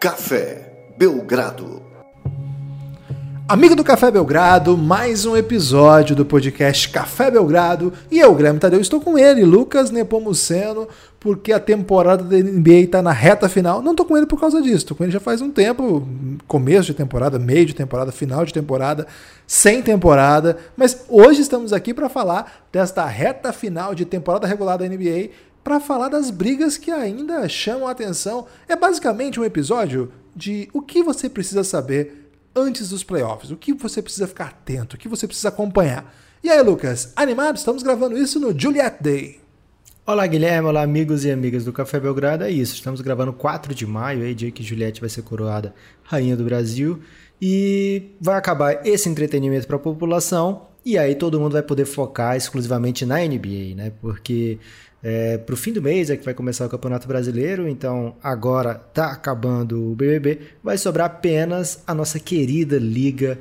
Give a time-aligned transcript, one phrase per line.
[0.00, 1.82] Café Belgrado.
[3.46, 7.92] Amigo do Café Belgrado, mais um episódio do podcast Café Belgrado.
[8.10, 13.02] E eu, Guilherme Tadeu, estou com ele, Lucas Nepomuceno, porque a temporada da NBA está
[13.02, 13.82] na reta final.
[13.82, 16.08] Não estou com ele por causa disso, estou com ele já faz um tempo,
[16.48, 19.06] começo de temporada, meio de temporada, final de temporada,
[19.46, 20.56] sem temporada.
[20.78, 25.28] Mas hoje estamos aqui para falar desta reta final de temporada regular da NBA
[25.62, 28.46] para falar das brigas que ainda chamam a atenção.
[28.68, 33.72] É basicamente um episódio de o que você precisa saber antes dos playoffs, o que
[33.72, 36.14] você precisa ficar atento, o que você precisa acompanhar.
[36.42, 37.56] E aí, Lucas, animado?
[37.56, 39.40] Estamos gravando isso no Juliet Day.
[40.06, 40.66] Olá, Guilherme.
[40.66, 42.42] Olá, amigos e amigas do Café Belgrado.
[42.42, 46.36] É isso, estamos gravando 4 de maio, aí, dia que Juliette vai ser coroada Rainha
[46.36, 47.00] do Brasil.
[47.40, 50.66] E vai acabar esse entretenimento para a população.
[50.84, 53.92] E aí todo mundo vai poder focar exclusivamente na NBA, né?
[54.00, 54.58] Porque
[55.02, 58.74] é, para o fim do mês é que vai começar o Campeonato Brasileiro, então agora
[58.74, 63.38] tá acabando o BBB, vai sobrar apenas a nossa querida Liga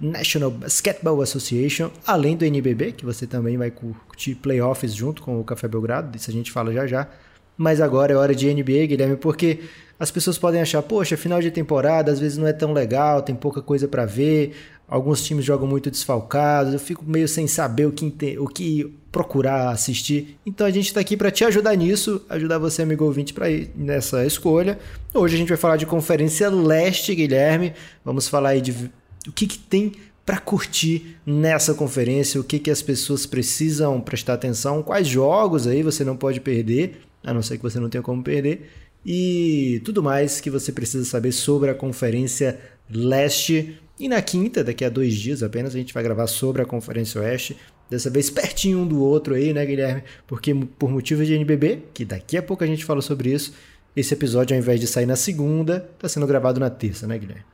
[0.00, 5.44] National Basketball Association, além do NBB, que você também vai curtir playoffs junto com o
[5.44, 7.08] Café Belgrado, isso a gente fala já já.
[7.56, 9.60] Mas agora é hora de NBA, Guilherme, porque
[9.98, 13.34] as pessoas podem achar, poxa, final de temporada às vezes não é tão legal, tem
[13.34, 14.54] pouca coisa para ver,
[14.88, 19.70] alguns times jogam muito desfalcados, eu fico meio sem saber o que, o que procurar
[19.70, 20.38] assistir.
[20.46, 23.70] Então a gente está aqui para te ajudar nisso, ajudar você, amigo ouvinte, para ir
[23.76, 24.78] nessa escolha.
[25.12, 27.74] Hoje a gente vai falar de Conferência Leste, Guilherme.
[28.04, 28.90] Vamos falar aí de
[29.26, 29.92] o que, que tem
[30.24, 35.82] para curtir nessa conferência, o que, que as pessoas precisam prestar atenção, quais jogos aí
[35.82, 38.68] você não pode perder, a não ser que você não tenha como perder,
[39.06, 43.80] e tudo mais que você precisa saber sobre a Conferência Leste.
[43.98, 47.20] E na quinta, daqui a dois dias apenas, a gente vai gravar sobre a Conferência
[47.20, 47.56] Oeste.
[47.90, 50.02] Dessa vez pertinho um do outro aí, né, Guilherme?
[50.26, 53.54] Porque por motivos de NBB, que daqui a pouco a gente fala sobre isso,
[53.96, 57.44] esse episódio, ao invés de sair na segunda, está sendo gravado na terça, né, Guilherme?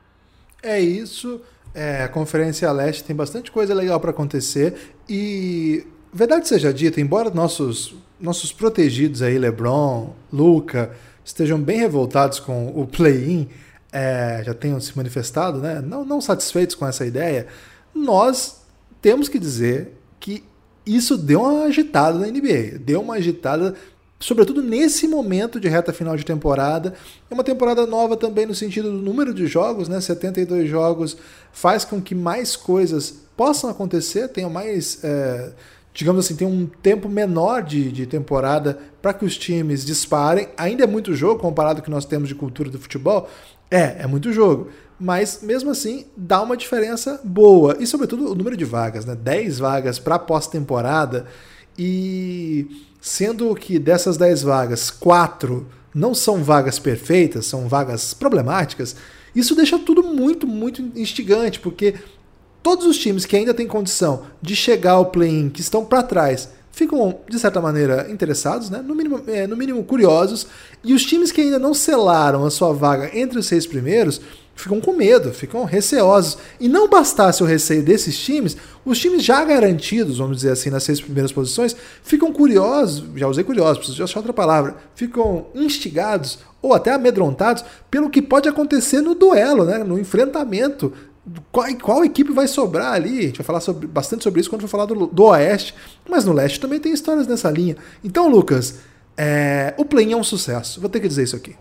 [0.63, 1.41] É isso.
[1.75, 4.95] É, a Conferência Leste tem bastante coisa legal para acontecer.
[5.09, 10.93] E, verdade seja dita, embora nossos, nossos protegidos aí, LeBron, Luca,
[11.25, 13.49] estejam bem revoltados com o play-in,
[13.95, 15.81] é, já tenham se manifestado, né?
[15.81, 17.47] não, não satisfeitos com essa ideia,
[17.95, 18.63] nós
[19.01, 20.43] temos que dizer que
[20.85, 23.75] isso deu uma agitada na NBA, deu uma agitada,
[24.19, 26.95] sobretudo nesse momento de reta final de temporada.
[27.31, 30.01] É uma temporada nova também no sentido do número de jogos, né?
[30.01, 31.17] 72 jogos
[31.53, 35.03] faz com que mais coisas possam acontecer, tenham mais.
[35.05, 35.53] É,
[35.95, 40.49] digamos assim, tem um tempo menor de, de temporada para que os times disparem.
[40.57, 43.31] Ainda é muito jogo comparado com o que nós temos de cultura do futebol.
[43.75, 47.77] É, é muito jogo mas mesmo assim dá uma diferença boa.
[47.81, 49.15] E sobretudo o número de vagas, né?
[49.15, 51.27] 10 vagas para pós-temporada
[51.79, 52.67] e
[53.01, 58.97] sendo que dessas 10 vagas, 4 não são vagas perfeitas, são vagas problemáticas,
[59.35, 61.95] isso deixa tudo muito, muito instigante, porque
[62.63, 66.49] todos os times que ainda têm condição de chegar ao play-in, que estão para trás,
[66.75, 68.83] ficam, de certa maneira, interessados, né?
[68.83, 70.47] no, mínimo, é, no mínimo curiosos,
[70.83, 74.21] e os times que ainda não selaram a sua vaga entre os seis primeiros
[74.57, 76.39] ficam com medo, ficam receosos.
[76.61, 80.83] E não bastasse o receio desses times, os times já garantidos, vamos dizer assim, nas
[80.83, 86.73] seis primeiras posições, ficam curiosos, já usei curiosos, preciso achar outra palavra, ficam instigados ou
[86.73, 90.93] até amedrontados pelo que pode acontecer no duelo, né, no enfrentamento.
[91.51, 93.19] Qual, qual equipe vai sobrar ali?
[93.19, 95.75] A gente vai falar sobre, bastante sobre isso quando for falar do, do Oeste,
[96.09, 97.77] mas no Leste também tem histórias nessa linha.
[98.03, 98.81] Então, Lucas,
[99.17, 101.57] é, o play é um sucesso, vou ter que dizer isso aqui.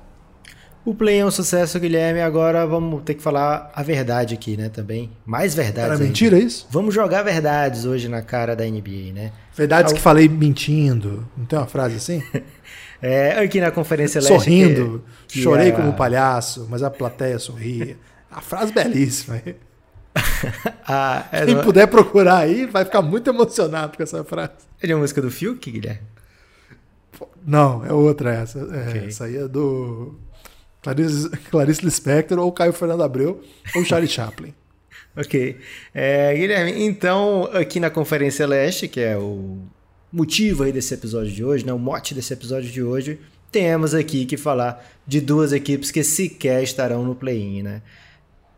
[0.85, 2.19] O Play é um sucesso, Guilherme.
[2.19, 4.67] Agora vamos ter que falar a verdade aqui, né?
[4.67, 5.09] Também.
[5.25, 5.91] Mais verdades.
[5.91, 6.67] Era mentira isso?
[6.69, 9.31] Vamos jogar verdades hoje na cara da NBA, né?
[9.55, 11.25] Verdades que falei mentindo.
[11.37, 12.21] Não tem uma frase assim?
[13.01, 14.33] é, aqui na Conferência Leste.
[14.33, 15.01] Sorrindo.
[15.25, 15.77] Que, que chorei era...
[15.77, 17.95] como palhaço, mas a plateia sorria.
[18.33, 19.41] A frase belíssima.
[20.87, 24.51] ah, é Quem puder procurar aí vai ficar muito emocionado com essa frase.
[24.81, 26.01] É de uma música do Fiuk, Guilherme?
[27.45, 28.59] Não, é outra essa.
[28.59, 29.07] É, okay.
[29.07, 30.15] Essa aí é do
[30.81, 33.41] Clarice, Clarice Lispector, ou Caio Fernando Abreu,
[33.75, 34.53] ou Charlie Chaplin.
[35.15, 35.57] ok.
[35.93, 39.59] É, Guilherme, então, aqui na Conferência Leste, que é o
[40.11, 43.19] motivo aí desse episódio de hoje, né, o mote desse episódio de hoje,
[43.51, 47.81] temos aqui que falar de duas equipes que sequer estarão no play-in, né?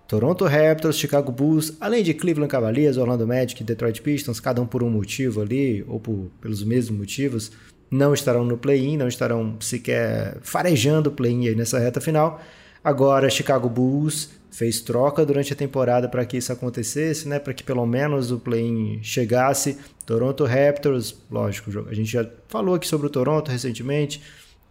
[0.07, 4.83] Toronto Raptors, Chicago Bulls, além de Cleveland Cavaliers, Orlando Magic, Detroit Pistons, cada um por
[4.83, 7.51] um motivo ali, ou por, pelos mesmos motivos,
[7.89, 12.39] não estarão no play-in, não estarão sequer farejando o play-in aí nessa reta final.
[12.83, 17.39] Agora, Chicago Bulls fez troca durante a temporada para que isso acontecesse, né?
[17.39, 19.77] Para que pelo menos o play-in chegasse.
[20.05, 24.21] Toronto Raptors, lógico, a gente já falou aqui sobre o Toronto recentemente.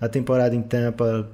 [0.00, 1.28] A temporada em Tampa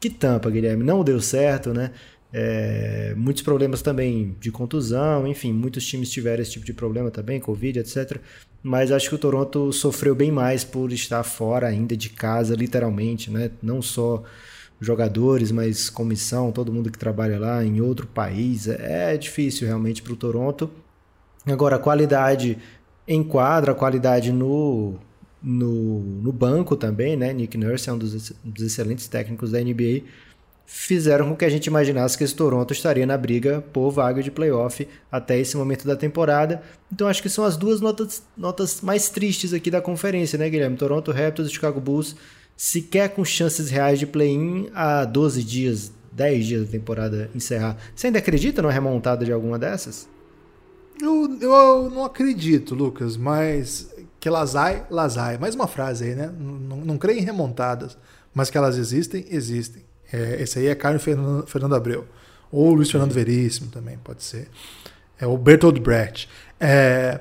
[0.00, 0.84] que tampa, Guilherme.
[0.84, 1.90] Não deu certo, né?
[2.32, 7.40] É, muitos problemas também de contusão, enfim, muitos times tiveram esse tipo de problema também,
[7.40, 8.18] Covid, etc.
[8.62, 13.30] Mas acho que o Toronto sofreu bem mais por estar fora ainda de casa, literalmente,
[13.30, 13.50] né?
[13.62, 14.22] Não só
[14.80, 18.68] jogadores, mas comissão, todo mundo que trabalha lá em outro país.
[18.68, 20.70] É difícil realmente para o Toronto.
[21.46, 22.58] Agora, a qualidade
[23.06, 24.96] em quadra, a qualidade no,
[25.42, 27.32] no, no banco também, né?
[27.32, 30.02] Nick Nurse é um dos, dos excelentes técnicos da NBA
[30.70, 34.30] fizeram com que a gente imaginasse que esse Toronto estaria na briga por vaga de
[34.30, 36.62] playoff até esse momento da temporada.
[36.92, 40.76] Então acho que são as duas notas, notas mais tristes aqui da conferência, né, Guilherme?
[40.76, 42.14] Toronto Raptors e Chicago Bulls
[42.54, 47.78] sequer com chances reais de play-in há 12 dias, 10 dias da temporada encerrar.
[47.96, 50.06] Você ainda acredita na remontada de alguma dessas?
[51.00, 53.88] Eu, eu não acredito, Lucas, mas
[54.20, 55.38] que lasai, lasai.
[55.38, 56.30] Mais uma frase aí, né?
[56.38, 57.96] Não, não, não creio em remontadas,
[58.34, 59.87] mas que elas existem, existem.
[60.12, 62.06] É, esse aí é Carlos Fernando, Fernando Abreu.
[62.50, 64.48] Ou Luiz Fernando Veríssimo também, pode ser.
[65.20, 66.28] É o Bertold Brecht.
[66.58, 67.20] É,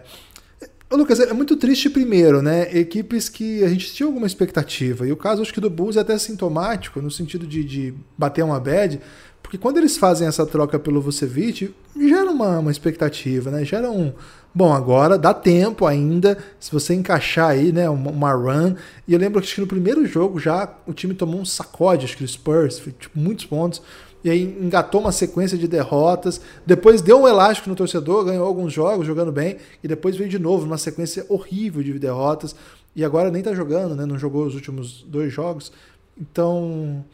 [0.89, 2.69] Lucas, é muito triste primeiro, né?
[2.78, 5.06] Equipes que a gente tinha alguma expectativa.
[5.06, 8.44] E o caso, acho que do Bulls é até sintomático, no sentido de, de bater
[8.44, 9.01] uma bad,
[9.44, 13.64] porque quando eles fazem essa troca pelo Vucevic, gera uma, uma expectativa, né?
[13.64, 14.14] Gera um.
[14.54, 18.74] Bom, agora dá tempo ainda, se você encaixar aí, né, uma, run.
[19.08, 22.24] E eu lembro que no primeiro jogo já o time tomou um sacode, acho que
[22.24, 23.84] o Spurs, foi, tipo, muitos pontos.
[24.24, 26.42] E aí engatou uma sequência de derrotas.
[26.66, 29.58] Depois deu um elástico no torcedor, ganhou alguns jogos jogando bem.
[29.84, 32.56] E depois veio de novo numa sequência horrível de derrotas.
[32.96, 34.06] E agora nem tá jogando, né?
[34.06, 35.72] Não jogou os últimos dois jogos.
[36.20, 37.06] Então,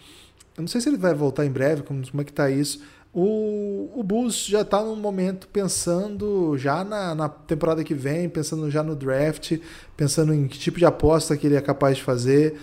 [0.56, 2.82] eu não sei se ele vai voltar em breve, como, como é que tá isso.
[3.14, 8.72] O, o Bulls já está num momento pensando já na, na, temporada que vem, pensando
[8.72, 9.60] já no draft,
[9.96, 12.60] pensando em que tipo de aposta que ele é capaz de fazer.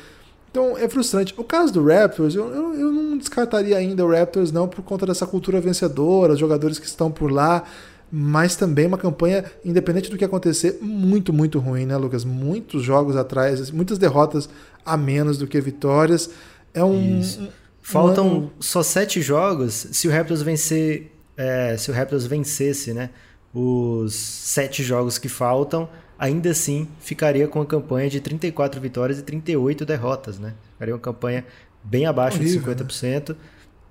[0.51, 1.33] Então é frustrante.
[1.37, 5.07] O caso do Raptors, eu, eu, eu não descartaria ainda o Raptors não por conta
[5.07, 7.63] dessa cultura vencedora, os jogadores que estão por lá,
[8.11, 12.25] mas também uma campanha, independente do que acontecer, muito, muito ruim, né, Lucas?
[12.25, 14.49] Muitos jogos atrás, muitas derrotas
[14.85, 16.29] a menos do que vitórias.
[16.75, 17.49] É um, Isso.
[17.91, 18.53] Faltam Mano.
[18.61, 19.89] só sete jogos.
[19.93, 23.11] Se o Raptors vencer, é, se o Raptors vencesse, né,
[23.53, 25.89] os sete jogos que faltam,
[26.19, 30.55] ainda assim ficaria com a campanha de 34 vitórias e 38 derrotas, né?
[30.75, 31.45] Ficaria uma campanha
[31.83, 33.31] bem abaixo Horrível, de 50%.
[33.31, 33.37] Né?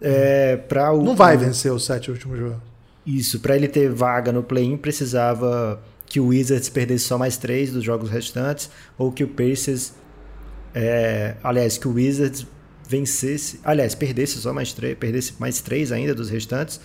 [0.01, 2.61] É, para o Não vai vencer os sete últimos jogos.
[3.05, 7.71] Isso, para ele ter vaga no play-in precisava que o Wizards perdesse só mais três
[7.71, 9.93] dos jogos restantes ou que o Pacers
[10.73, 12.45] é, aliás, que o Wizards
[12.89, 16.81] vencesse, aliás, perdesse só mais três, perdesse mais três ainda dos restantes,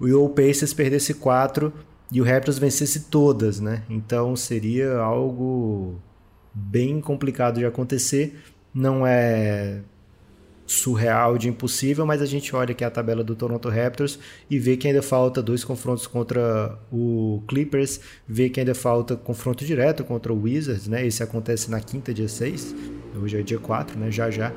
[0.00, 1.70] o Pacers perdesse quatro
[2.10, 3.82] e o Raptors vencesse todas, né?
[3.88, 6.00] Então seria algo
[6.54, 8.42] bem complicado de acontecer.
[8.74, 9.80] Não é
[10.66, 14.76] surreal de impossível, mas a gente olha aqui a tabela do Toronto Raptors e vê
[14.76, 20.32] que ainda falta dois confrontos contra o Clippers, vê que ainda falta confronto direto contra
[20.32, 21.06] o Wizards, né?
[21.06, 22.74] Esse acontece na quinta, dia 6,
[23.22, 24.10] hoje é dia 4, né?
[24.10, 24.50] Já já.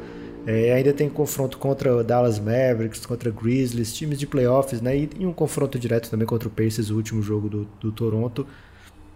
[0.45, 4.95] É, ainda tem confronto contra Dallas Mavericks, contra Grizzlies, times de playoffs, né?
[4.95, 8.45] E, e um confronto direto também contra o Pacers, o último jogo do, do Toronto.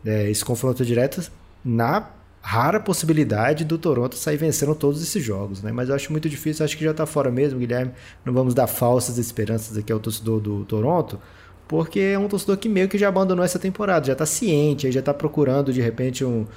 [0.04, 1.30] É, esse confronto direto
[1.64, 2.10] na
[2.42, 5.72] rara possibilidade do Toronto sair vencendo todos esses jogos, né?
[5.72, 7.92] Mas eu acho muito difícil, acho que já está fora mesmo, Guilherme.
[8.26, 11.20] Não vamos dar falsas esperanças aqui ao torcedor do Toronto,
[11.68, 15.00] porque é um torcedor que meio que já abandonou essa temporada, já está ciente, já
[15.00, 16.48] está procurando de repente um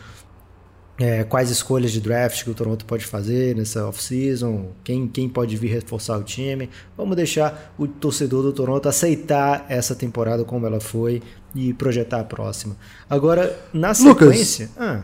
[1.03, 5.57] é, quais escolhas de draft que o Toronto pode fazer nessa off-season, quem, quem pode
[5.57, 6.71] vir reforçar o time.
[6.97, 11.21] Vamos deixar o torcedor do Toronto aceitar essa temporada como ela foi
[11.57, 12.77] e projetar a próxima.
[13.11, 14.71] Agora, na sequência.
[14.77, 15.03] Lucas, ah,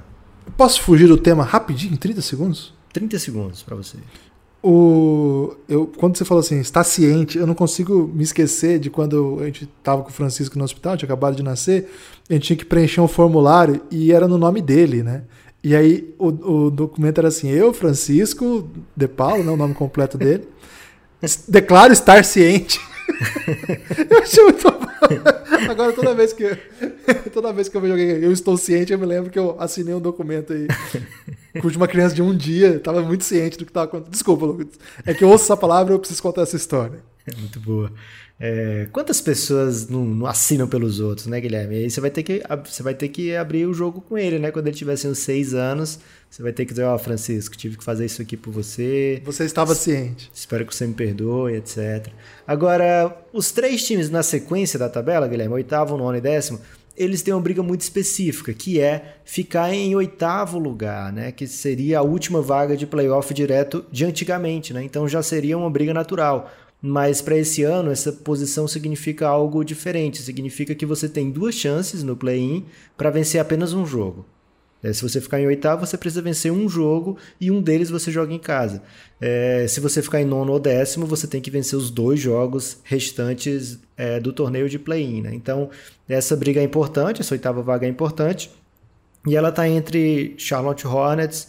[0.57, 2.73] posso fugir do tema rapidinho, em 30 segundos?
[2.93, 3.97] 30 segundos para você.
[4.63, 9.39] O, eu, quando você falou assim, está ciente, eu não consigo me esquecer de quando
[9.41, 11.91] a gente estava com o Francisco no hospital, tinha acabado de nascer,
[12.31, 15.25] a gente tinha que preencher um formulário e era no nome dele, né?
[15.69, 20.17] E aí o, o documento era assim: eu, Francisco De Paulo, né, o nome completo
[20.17, 20.49] dele,
[21.47, 22.81] declaro estar ciente.
[24.11, 24.67] eu achei muito
[25.69, 26.57] Agora toda vez que
[27.35, 29.93] toda vez que eu vejo alguém, eu estou ciente, eu me lembro que eu assinei
[29.93, 30.69] um documento aí
[31.63, 34.13] de uma criança de um dia, estava muito ciente do que estava acontecendo.
[34.13, 34.69] Desculpa, Lucas.
[35.05, 37.03] É que eu ouço essa palavra e eu preciso contar essa história.
[37.27, 37.93] É muito boa.
[38.41, 41.75] É, quantas pessoas não, não, assinam pelos outros, né, Guilherme?
[41.75, 44.39] E aí você vai ter que você vai ter que abrir o jogo com ele,
[44.39, 44.53] né?
[44.53, 45.99] Quando ele tiver assim, uns seis anos,
[46.31, 49.21] você vai ter que dizer, ó, oh, Francisco, tive que fazer isso aqui por você.
[49.25, 50.31] Você estava ciente.
[50.33, 52.13] Espero que você me perdoe, etc.
[52.47, 56.61] Agora, os três times na sequência da tabela, Guilherme, oitavo, nono e décimo,
[56.97, 61.33] eles têm uma briga muito específica, que é ficar em oitavo lugar, né?
[61.33, 64.83] Que seria a última vaga de playoff direto de antigamente, né?
[64.85, 66.53] Então já seria uma briga natural.
[66.81, 70.23] Mas para esse ano, essa posição significa algo diferente.
[70.23, 72.65] Significa que você tem duas chances no play-in
[72.97, 74.25] para vencer apenas um jogo.
[74.83, 78.13] É, se você ficar em oitavo, você precisa vencer um jogo e um deles você
[78.13, 78.83] joga em casa.
[79.21, 82.79] É, se você ficar em nono ou décimo, você tem que vencer os dois jogos
[82.85, 85.23] restantes é, do torneio de play-in.
[85.23, 85.35] Né?
[85.35, 85.69] Então,
[86.09, 88.51] essa briga é importante, essa oitava vaga é importante.
[89.27, 91.49] E ela está entre Charlotte Hornets,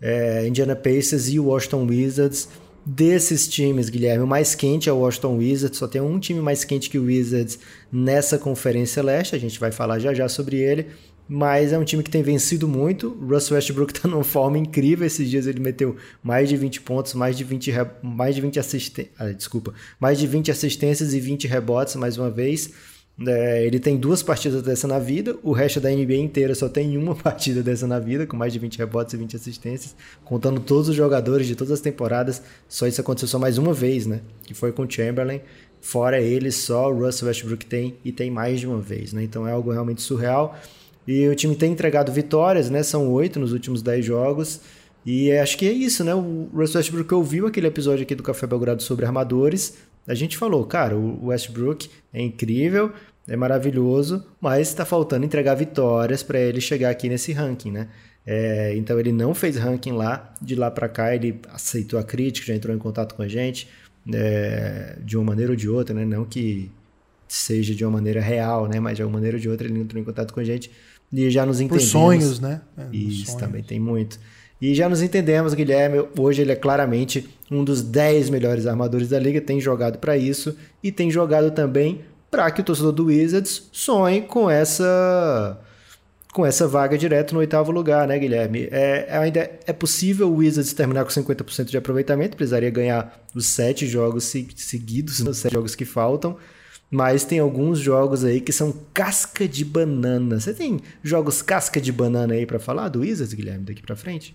[0.00, 2.48] é, Indiana Pacers e Washington Wizards.
[2.86, 5.78] Desses times, Guilherme, o mais quente é o Washington Wizards.
[5.78, 7.58] Só tem um time mais quente que o Wizards
[7.90, 9.34] nessa Conferência Leste.
[9.34, 10.88] A gente vai falar já já sobre ele
[11.28, 13.08] mas é um time que tem vencido muito.
[13.20, 15.06] O Russell Westbrook está numa forma incrível.
[15.06, 17.72] Esses dias ele meteu mais de 20 pontos, mais de 20,
[18.02, 19.14] mais de 20 assistências.
[19.18, 22.70] Ah, desculpa, mais de 20 assistências e 20 rebotes mais uma vez.
[23.26, 26.98] É, ele tem duas partidas dessa na vida, o resto da NBA inteira só tem
[26.98, 29.94] uma partida dessa na vida, com mais de 20 rebotes e 20 assistências,
[30.24, 32.42] contando todos os jogadores de todas as temporadas.
[32.68, 34.20] Só isso aconteceu só mais uma vez, né?
[34.42, 35.40] Que foi com o Chamberlain.
[35.80, 39.22] Fora ele, só o Russell Westbrook tem e tem mais de uma vez, né?
[39.22, 40.58] Então é algo realmente surreal.
[41.06, 42.82] E o time tem entregado vitórias, né?
[42.82, 44.60] São oito nos últimos dez jogos.
[45.06, 46.14] E acho que é isso, né?
[46.14, 49.74] O Russell Westbrook ouviu aquele episódio aqui do Café Belgrado sobre armadores.
[50.06, 52.92] A gente falou, cara, o Westbrook é incrível,
[53.26, 57.88] é maravilhoso, mas está faltando entregar vitórias para ele chegar aqui nesse ranking, né?
[58.26, 62.46] É, então ele não fez ranking lá, de lá para cá ele aceitou a crítica,
[62.46, 63.68] já entrou em contato com a gente,
[64.12, 66.04] é, de uma maneira ou de outra, né?
[66.04, 66.70] Não que
[67.28, 68.80] seja de uma maneira real, né?
[68.80, 70.70] Mas de uma maneira ou de outra ele entrou em contato com a gente
[71.12, 71.90] e já nos entendemos.
[71.92, 72.60] Por sonhos, né?
[72.76, 73.40] É, Isso, sonhos.
[73.40, 74.18] também tem muito.
[74.64, 76.08] E já nos entendemos, Guilherme.
[76.18, 80.56] Hoje ele é claramente um dos 10 melhores armadores da liga, tem jogado para isso
[80.82, 85.60] e tem jogado também para que o torcedor do Wizards sonhe com essa
[86.32, 88.66] com essa vaga direto no oitavo lugar, né, Guilherme?
[88.70, 93.86] É, ainda é possível o Wizards terminar com 50% de aproveitamento, precisaria ganhar os sete
[93.86, 94.24] jogos
[94.56, 96.38] seguidos, os sete jogos que faltam.
[96.90, 100.40] Mas tem alguns jogos aí que são casca de banana.
[100.40, 104.34] Você tem jogos casca de banana aí para falar do Wizards, Guilherme, daqui para frente?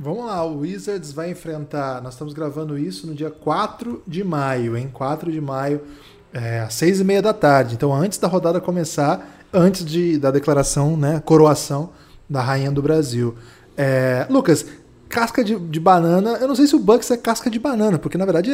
[0.00, 2.00] Vamos lá, o Wizards vai enfrentar.
[2.00, 4.88] Nós estamos gravando isso no dia 4 de maio, hein?
[4.92, 5.80] 4 de maio,
[6.32, 7.74] é, às 6 e meia da tarde.
[7.74, 11.20] Então, antes da rodada começar, antes de, da declaração, né?
[11.24, 11.90] Coroação
[12.30, 13.34] da Rainha do Brasil.
[13.76, 14.64] É, Lucas,
[15.08, 16.38] casca de, de, banana.
[16.40, 18.52] Eu não sei se o Bucks é casca de banana, porque na verdade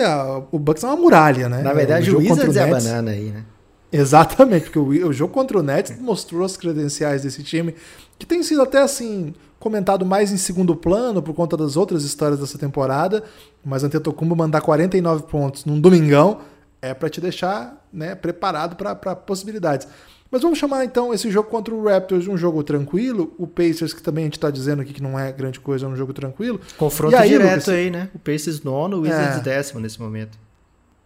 [0.50, 1.62] o Bucks é uma muralha, né?
[1.62, 3.44] Na verdade, o, o Wizards o é a banana aí, né?
[3.92, 7.74] Exatamente, porque o, o jogo contra o Nets mostrou as credenciais desse time,
[8.18, 12.38] que tem sido até assim comentado mais em segundo plano por conta das outras histórias
[12.38, 13.24] dessa temporada,
[13.64, 16.40] mas Antetokounmpo mandar 49 pontos num domingão
[16.82, 19.88] é para te deixar né, preparado para possibilidades.
[20.30, 23.32] Mas vamos chamar então esse jogo contra o Raptors um jogo tranquilo.
[23.38, 25.88] O Pacers, que também a gente está dizendo aqui que não é grande coisa, é
[25.88, 26.60] um jogo tranquilo.
[26.76, 28.10] Confronto aí, direto Lucas, aí, né?
[28.14, 29.40] O Pacers nono, o Wizards é...
[29.40, 30.36] décimo nesse momento.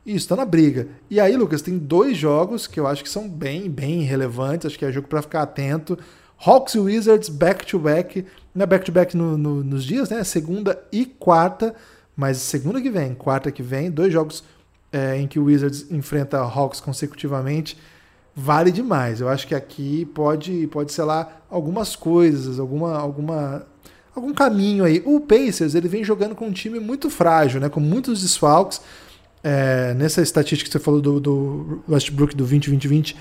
[0.04, 0.88] Isso, tá na briga.
[1.08, 4.66] E aí, Lucas, tem dois jogos que eu acho que são bem, bem relevantes.
[4.66, 5.96] Acho que é jogo para ficar atento.
[6.38, 8.24] Hawks e Wizards back-to-back.
[8.54, 10.22] Não é back-to-back no, no, nos dias, né?
[10.24, 11.74] Segunda e quarta.
[12.16, 13.90] Mas segunda que vem, quarta que vem.
[13.90, 14.42] Dois jogos
[14.92, 17.76] é, em que o Wizards enfrenta Hawks consecutivamente
[18.38, 19.20] vale demais.
[19.20, 23.66] Eu acho que aqui pode, pode ser lá algumas coisas, alguma, alguma,
[24.14, 25.02] algum caminho aí.
[25.04, 28.80] O Pacers ele vem jogando com um time muito frágil, né, com muitos desfalques.
[29.42, 33.14] É, nessa estatística que você falou do, do Westbrook do 20-20-20,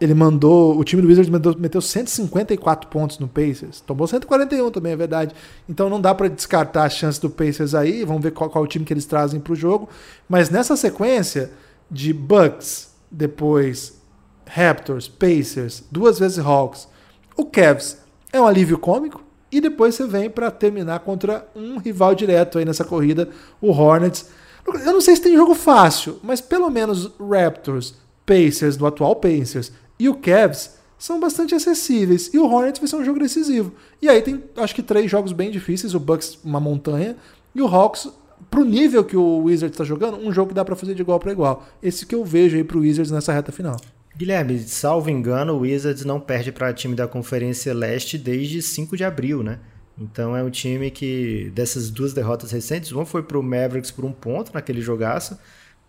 [0.00, 0.78] ele mandou.
[0.78, 3.80] O time do Wizards meteu, meteu 154 pontos no Pacers.
[3.80, 5.34] Tomou 141 também, é verdade.
[5.68, 8.04] Então não dá para descartar a chance do Pacers aí.
[8.04, 9.88] Vamos ver qual, qual o time que eles trazem para o jogo.
[10.28, 11.50] Mas nessa sequência
[11.90, 14.00] de Bucks, depois
[14.46, 16.88] Raptors, Pacers, duas vezes Hawks.
[17.36, 17.98] O Cavs
[18.32, 22.64] é um alívio cômico e depois você vem para terminar contra um rival direto aí
[22.64, 23.28] nessa corrida,
[23.60, 24.26] o Hornets.
[24.66, 29.72] Eu não sei se tem jogo fácil, mas pelo menos Raptors, Pacers, do atual Pacers,
[30.00, 32.30] e o Cavs são bastante acessíveis.
[32.32, 33.72] E o Hornets vai ser um jogo decisivo.
[34.02, 37.16] E aí tem, acho que, três jogos bem difíceis: o Bucks, uma montanha,
[37.54, 38.08] e o Hawks,
[38.50, 41.20] pro nível que o Wizards está jogando, um jogo que dá para fazer de igual
[41.20, 41.66] para igual.
[41.82, 43.76] Esse que eu vejo aí pro Wizards nessa reta final.
[44.16, 49.04] Guilherme, salvo engano, o Wizards não perde para time da Conferência Leste desde 5 de
[49.04, 49.60] abril, né?
[49.98, 54.04] Então é um time que, dessas duas derrotas recentes, uma foi para o Mavericks por
[54.04, 55.38] um ponto naquele jogaço,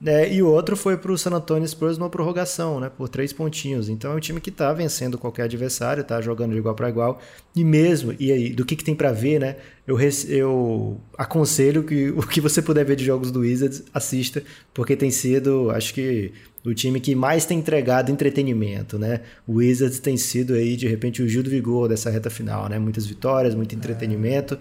[0.03, 3.31] É, e o outro foi para o San Antonio Spurs numa prorrogação, né, por três
[3.31, 3.87] pontinhos.
[3.87, 7.21] Então é um time que está vencendo qualquer adversário, está jogando de igual para igual.
[7.55, 9.57] E mesmo, e aí, do que, que tem para ver, né?
[9.85, 14.43] Eu, eu aconselho que o que você puder ver de jogos do Wizards, assista,
[14.73, 16.31] porque tem sido, acho que,
[16.63, 19.21] o time que mais tem entregado entretenimento, né?
[19.47, 22.77] O Wizards tem sido aí, de repente, o Gil do Vigor dessa reta final, né?
[22.77, 24.55] Muitas vitórias, muito entretenimento.
[24.55, 24.57] É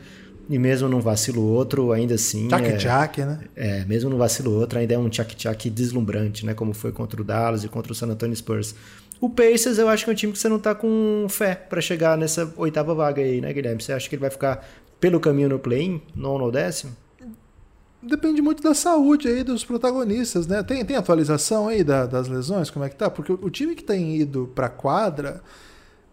[0.50, 2.48] e mesmo num vacilo outro, ainda assim.
[2.48, 3.40] Tchac-tchac, é, né?
[3.54, 6.54] É, mesmo num vacilo outro, ainda é um tchac-tchac deslumbrante, né?
[6.54, 8.74] Como foi contra o Dallas e contra o San Antonio Spurs.
[9.20, 11.80] O Pacers, eu acho que é um time que você não tá com fé para
[11.80, 13.80] chegar nessa oitava vaga aí, né, Guilherme?
[13.80, 16.96] Você acha que ele vai ficar pelo caminho no play-in, nono ou décimo?
[18.02, 20.64] Depende muito da saúde aí dos protagonistas, né?
[20.64, 23.08] Tem, tem atualização aí da, das lesões, como é que tá?
[23.08, 25.40] Porque o, o time que tem ido pra quadra,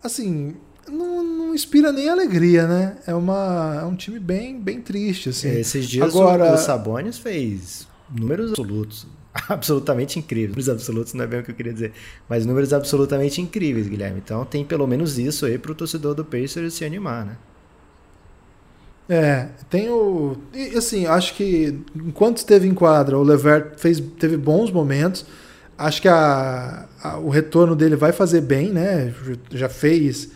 [0.03, 0.53] assim,
[0.91, 2.97] não, não, inspira nem alegria, né?
[3.05, 5.49] É, uma, é um time bem, bem triste, assim.
[5.49, 6.53] É, esses dias Agora...
[6.53, 9.07] o Sabonis fez números absolutos.
[9.49, 10.49] Absolutamente incríveis.
[10.49, 11.93] Números absolutos não é bem o que eu queria dizer.
[12.27, 14.19] Mas números absolutamente incríveis, Guilherme.
[14.23, 17.37] Então tem pelo menos isso aí pro torcedor do Pacers se animar, né?
[19.09, 20.35] É, tem o.
[20.53, 25.25] E, assim, acho que enquanto esteve em quadra, o Levert fez, teve bons momentos.
[25.77, 29.13] Acho que a, a, o retorno dele vai fazer bem, né?
[29.51, 30.31] Já fez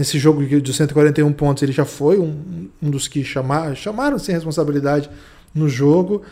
[0.00, 4.34] nesse jogo de 141 pontos, ele já foi um, um dos que chamar, chamaram sem
[4.34, 5.10] responsabilidade
[5.54, 6.22] no jogo.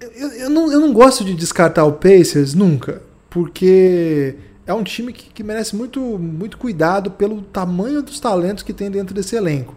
[0.00, 4.34] Eu, eu, não, eu não gosto de descartar o Pacers nunca, porque
[4.66, 8.90] é um time que, que merece muito, muito cuidado pelo tamanho dos talentos que tem
[8.90, 9.76] dentro desse elenco.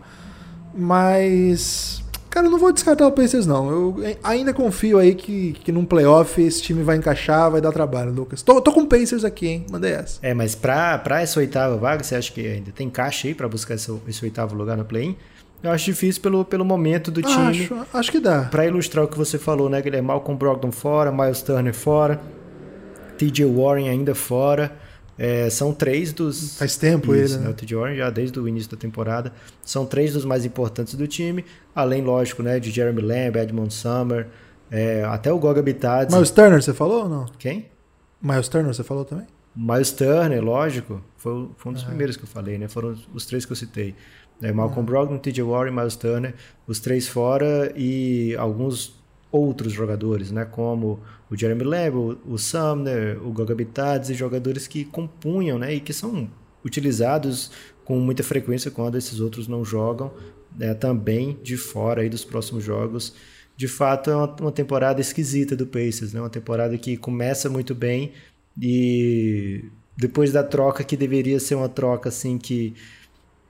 [0.76, 2.03] Mas
[2.34, 3.70] Cara, eu não vou descartar o Pacers, não.
[3.70, 8.12] Eu ainda confio aí que, que num playoff esse time vai encaixar, vai dar trabalho,
[8.12, 8.42] Lucas.
[8.42, 9.66] Tô, tô com o Pacers aqui, hein?
[9.70, 10.18] Mandei essa.
[10.20, 13.48] É, mas pra, pra essa oitava vaga, você acha que ainda tem caixa aí pra
[13.48, 15.16] buscar esse, esse oitavo lugar no play-in?
[15.62, 17.50] Eu acho difícil pelo, pelo momento do time.
[17.50, 18.46] Acho, acho que dá.
[18.46, 19.80] Pra ilustrar o que você falou, né?
[19.84, 22.20] Que ele é Malcolm Brogdon fora, Miles Turner fora,
[23.16, 24.76] TJ Warren ainda fora.
[25.18, 26.58] É, são três dos.
[26.58, 27.56] Faz tempo isso, ele, né?
[27.76, 29.32] O já desde o início da temporada.
[29.62, 31.46] São três dos mais importantes do time.
[31.76, 34.28] Além, lógico, né, de Jeremy Lamb, Edmond Summer,
[34.72, 36.14] é, até o Goga Bitadze.
[36.14, 37.26] Miles Turner, você falou ou não?
[37.38, 37.68] Quem?
[38.22, 39.28] Miles Turner, você falou também?
[39.56, 41.02] Miles Turner, lógico.
[41.18, 42.68] Foi, foi um dos primeiros que eu falei, né?
[42.68, 43.96] Foram os três que eu citei.
[44.42, 44.86] É, Malcolm uhum.
[44.86, 46.34] Brogdon, TJ Warren, Miles Turner,
[46.68, 49.02] os três fora e alguns
[49.34, 50.46] outros jogadores, né?
[50.46, 55.74] Como o Jeremy Lamb, o, Sumner, o Goga Bitadze, jogadores que compunham, né?
[55.74, 56.30] E que são
[56.64, 57.52] utilizados
[57.84, 60.14] com muita frequência quando esses outros não jogam,
[60.56, 60.74] né?
[60.76, 63.16] também de fora aí dos próximos jogos.
[63.58, 66.22] De fato, é uma, uma temporada esquisita do Pacers, né?
[66.22, 68.12] Uma temporada que começa muito bem
[68.62, 69.66] e
[69.98, 72.76] depois da troca que deveria ser uma troca assim que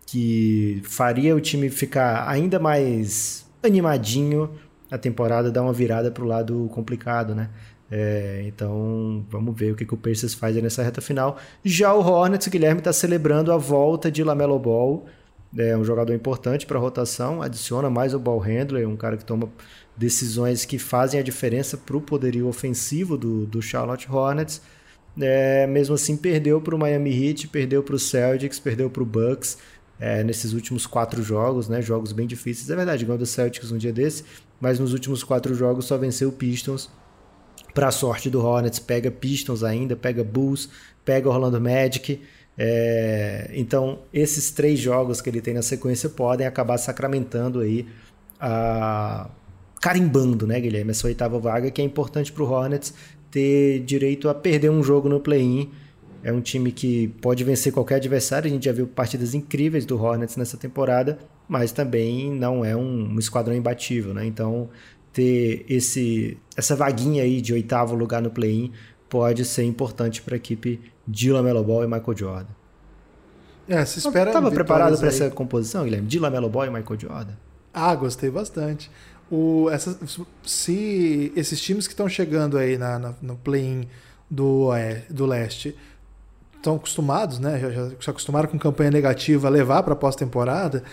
[0.05, 4.49] que faria o time ficar ainda mais animadinho
[4.93, 7.49] a temporada dá uma virada para o lado complicado, né?
[7.89, 11.37] É, então vamos ver o que, que o Pacers faz nessa reta final.
[11.65, 15.05] Já o Hornets, o Guilherme está celebrando a volta de Lamelo Ball,
[15.57, 19.25] é um jogador importante para a rotação, adiciona mais o ball handler, um cara que
[19.25, 19.49] toma
[19.97, 24.61] decisões que fazem a diferença para o poderio ofensivo do, do Charlotte Hornets.
[25.19, 29.05] É, mesmo assim, perdeu para o Miami Heat, perdeu para o Celtics, perdeu para o
[29.05, 29.57] Bucks
[29.99, 31.81] é, nesses últimos quatro jogos, né?
[31.81, 32.69] Jogos bem difíceis.
[32.69, 34.23] É verdade, ganhou do Celtics um dia desse,
[34.59, 36.89] mas nos últimos quatro jogos só venceu o Pistons.
[37.73, 40.69] Para sorte do Hornets, pega Pistons ainda, pega Bulls,
[41.03, 42.21] pega Orlando Magic.
[42.57, 47.87] É, então, esses três jogos que ele tem na sequência podem acabar sacramentando aí,
[48.39, 49.29] a,
[49.81, 50.91] carimbando, né, Guilherme?
[50.91, 52.93] Essa oitava vaga que é importante para o Hornets
[53.31, 55.71] ter direito a perder um jogo no play-in
[56.23, 58.47] é um time que pode vencer qualquer adversário.
[58.47, 63.13] A gente já viu partidas incríveis do Hornets nessa temporada, mas também não é um,
[63.13, 64.25] um esquadrão imbatível, né?
[64.25, 64.69] Então,
[65.11, 68.71] ter esse essa vaguinha aí de oitavo lugar no play-in
[69.09, 72.53] pode ser importante para a equipe de Lamelo Ball e Michael Jordan.
[73.67, 74.29] É, se espera.
[74.29, 76.07] Estava preparado para essa composição, Guilherme?
[76.07, 77.33] De Lamelo Ball e Michael Jordan?
[77.73, 78.89] Ah, gostei bastante.
[79.29, 79.97] O, essa,
[80.43, 83.87] se esses times que estão chegando aí na, na no play-in
[84.29, 85.75] do, é, do leste
[86.63, 87.59] estão acostumados, né?
[87.59, 90.83] Já, já se acostumaram com campanha negativa a levar para pós-temporada.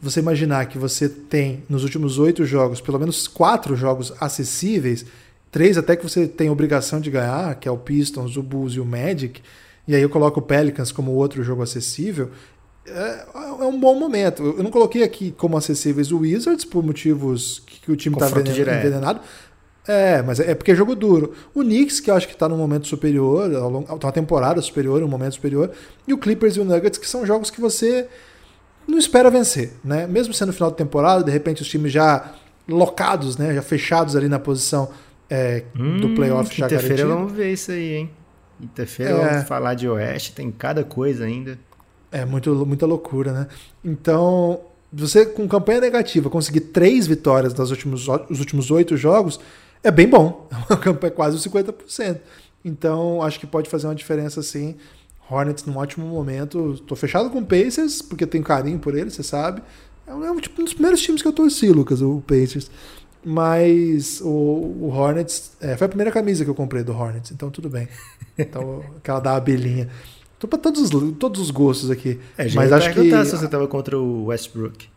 [0.00, 5.06] Você imaginar que você tem nos últimos oito jogos, pelo menos quatro jogos acessíveis,
[5.50, 8.80] três até que você tem obrigação de ganhar, que é o Pistons, o Bulls e
[8.80, 9.40] o Magic,
[9.86, 12.30] e aí eu coloco o Pelicans como outro jogo acessível,
[12.84, 14.42] é, é, um bom momento.
[14.42, 18.28] Eu não coloquei aqui como acessíveis o Wizards, por motivos que, que o time está
[18.40, 19.20] envenenado,
[19.86, 21.32] é, mas é, é porque é jogo duro.
[21.54, 23.50] O Knicks, que eu acho que está num momento superior,
[23.98, 25.70] tá uma temporada superior, um momento superior,
[26.06, 28.08] e o Clippers e o Nuggets, que são jogos que você
[28.86, 30.06] não espera vencer, né?
[30.06, 32.32] Mesmo sendo final de temporada, de repente os times já
[32.68, 34.88] locados, né, já fechados ali na posição
[35.28, 38.10] é, hum, do playoff já Quinta-feira vamos ver isso aí, hein?
[38.60, 41.58] Quinta-feira é, vamos falar de Oeste, tem cada coisa ainda.
[42.12, 43.46] É muito, muita loucura, né?
[43.84, 44.60] Então,
[44.92, 49.40] você com campanha negativa conseguir três vitórias nos últimos, os últimos oito jogos
[49.82, 50.48] é bem bom.
[51.02, 52.20] É quase 50%.
[52.64, 54.76] Então, acho que pode fazer uma diferença sim.
[55.28, 56.78] Hornets num ótimo momento.
[56.86, 59.62] Tô fechado com o Pacers, porque tenho carinho por ele, você sabe.
[60.06, 62.70] É um, é um, tipo, um dos primeiros times que eu torci, Lucas, o Pacers.
[63.24, 65.52] Mas o, o Hornets.
[65.60, 67.88] É, foi a primeira camisa que eu comprei do Hornets, então tudo bem.
[68.38, 69.90] Então, aquela da abelhinha.
[70.38, 72.18] Tô pra todos os, todos os gostos aqui.
[72.38, 73.10] É, mas acho que.
[73.26, 74.88] se você tava contra o Westbrook.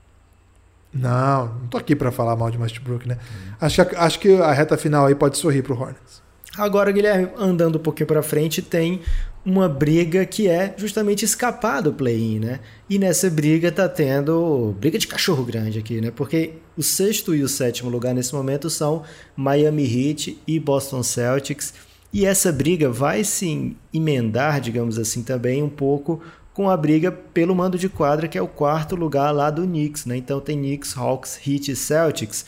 [0.96, 3.18] Não, não tô aqui para falar mal de Westbrook, né?
[3.20, 3.54] Hum.
[3.60, 6.24] Acho, que, acho que a reta final aí pode sorrir pro Hornets.
[6.58, 9.02] Agora, Guilherme, andando um pouquinho para frente, tem
[9.46, 12.62] uma briga que é justamente escapar do play-in, né?
[12.90, 16.12] E nessa briga tá tendo briga de cachorro grande aqui, né?
[16.16, 19.04] Porque o sexto e o sétimo lugar nesse momento são
[19.36, 21.74] Miami Heat e Boston Celtics.
[22.14, 26.22] E essa briga vai se emendar, digamos assim, também um pouco
[26.56, 30.06] com a briga pelo mando de quadra, que é o quarto lugar lá do Knicks,
[30.06, 30.16] né?
[30.16, 32.46] Então tem Knicks, Hawks, Heat e Celtics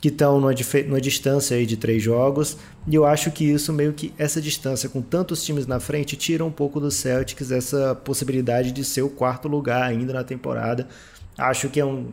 [0.00, 0.54] que estão numa,
[0.86, 2.56] numa, distância aí de três jogos,
[2.88, 6.42] e eu acho que isso meio que essa distância com tantos times na frente tira
[6.42, 10.88] um pouco do Celtics essa possibilidade de ser o quarto lugar ainda na temporada.
[11.36, 12.08] Acho que é um,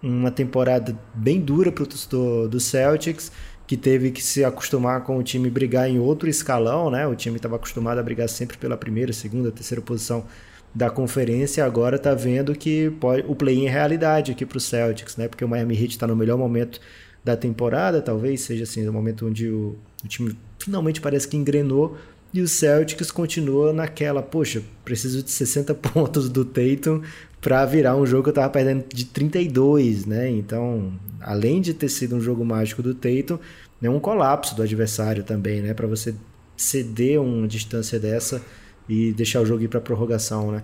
[0.00, 3.32] uma temporada bem dura para o torcedor do Celtics,
[3.66, 7.08] que teve que se acostumar com o time brigar em outro escalão, né?
[7.08, 10.24] O time estava acostumado a brigar sempre pela primeira, segunda, terceira posição
[10.74, 15.16] da conferência, agora está vendo que pode, o play-in é realidade aqui para o Celtics,
[15.16, 15.28] né?
[15.28, 16.80] Porque o Miami Heat está no melhor momento
[17.24, 21.96] da temporada, talvez seja assim, o momento onde o, o time finalmente parece que engrenou
[22.32, 27.02] e o Celtics continua naquela, poxa, preciso de 60 pontos do Tatum
[27.40, 30.28] para virar um jogo que eu tava perdendo de 32, né?
[30.28, 33.38] Então, além de ter sido um jogo mágico do Tatum,
[33.82, 35.72] é um colapso do adversário também, né?
[35.72, 36.14] Para você
[36.56, 38.42] ceder uma distância dessa
[38.88, 40.62] e deixar o jogo ir para prorrogação, né?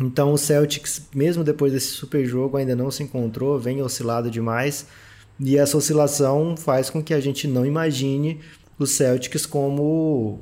[0.00, 4.86] Então o Celtics, mesmo depois desse super jogo, ainda não se encontrou, vem oscilado demais.
[5.38, 8.40] E essa oscilação faz com que a gente não imagine
[8.78, 10.40] os Celtics como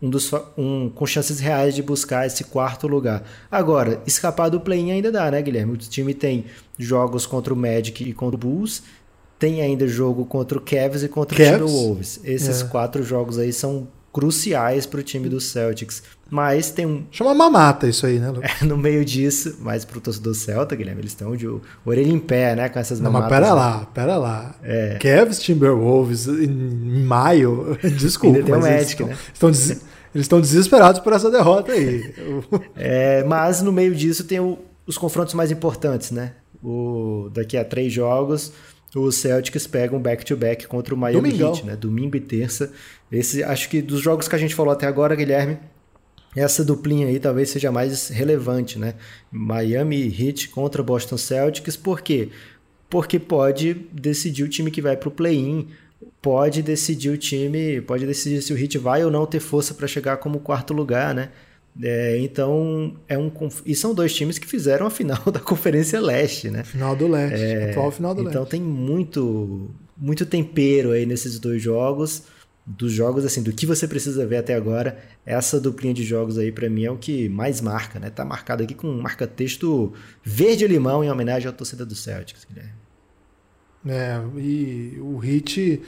[0.00, 3.24] um dos um, com chances reais de buscar esse quarto lugar.
[3.50, 5.72] Agora, escapar do play-in ainda dá, né, Guilherme?
[5.72, 6.44] O time tem
[6.78, 8.82] jogos contra o Magic e contra o Bulls,
[9.38, 11.50] tem ainda jogo contra o Cavs e contra Cavs?
[11.50, 12.20] o Timberwolves.
[12.24, 12.66] Esses é.
[12.66, 16.02] quatro jogos aí são cruciais para o time do Celtics.
[16.30, 17.04] Mas tem um.
[17.10, 18.50] Chama mamata isso aí, né, Lucas?
[18.60, 21.48] É, no meio disso, mas pro torcedor Celta, Guilherme, eles estão de
[21.84, 22.68] orelha em pé, né?
[22.68, 23.30] Com essas Não, mamatas.
[23.30, 24.54] mas pera lá, pera lá.
[24.62, 24.98] É.
[25.00, 27.78] Cavs Timberwolves em maio.
[27.96, 28.38] Desculpa.
[28.38, 29.16] Ainda tem o Magic, né?
[29.32, 29.80] Estão, eles
[30.14, 32.14] estão desesperados por essa derrota aí.
[32.76, 36.32] é, mas no meio disso tem o, os confrontos mais importantes, né?
[36.62, 38.52] O, daqui a três jogos,
[38.94, 41.50] os Celtics pegam back-to-back -back contra o Miami Domingão.
[41.50, 41.76] Heat, né?
[41.76, 42.72] Domingo e terça.
[43.10, 45.58] Esse, acho que dos jogos que a gente falou até agora, Guilherme,
[46.36, 48.94] essa duplinha aí talvez seja mais relevante, né?
[49.30, 52.28] Miami Heat contra Boston Celtics, por quê?
[52.88, 55.68] Porque pode decidir o time que vai para o play-in,
[56.20, 59.86] pode decidir o time, pode decidir se o Heat vai ou não ter força para
[59.86, 61.30] chegar como quarto lugar, né?
[61.80, 63.30] É, então, é um
[63.64, 66.64] e são dois times que fizeram a final da Conferência Leste, né?
[66.64, 68.56] Final do Leste, é, atual final do então Leste.
[68.56, 72.24] Então tem muito, muito tempero aí nesses dois jogos
[72.68, 76.52] dos jogos, assim, do que você precisa ver até agora, essa duplinha de jogos aí
[76.52, 78.10] para mim é o que mais marca, né?
[78.10, 82.74] Tá marcado aqui com marca-texto verde-limão em homenagem à torcida do Celtics, Guilherme.
[83.86, 85.80] É, e o Hit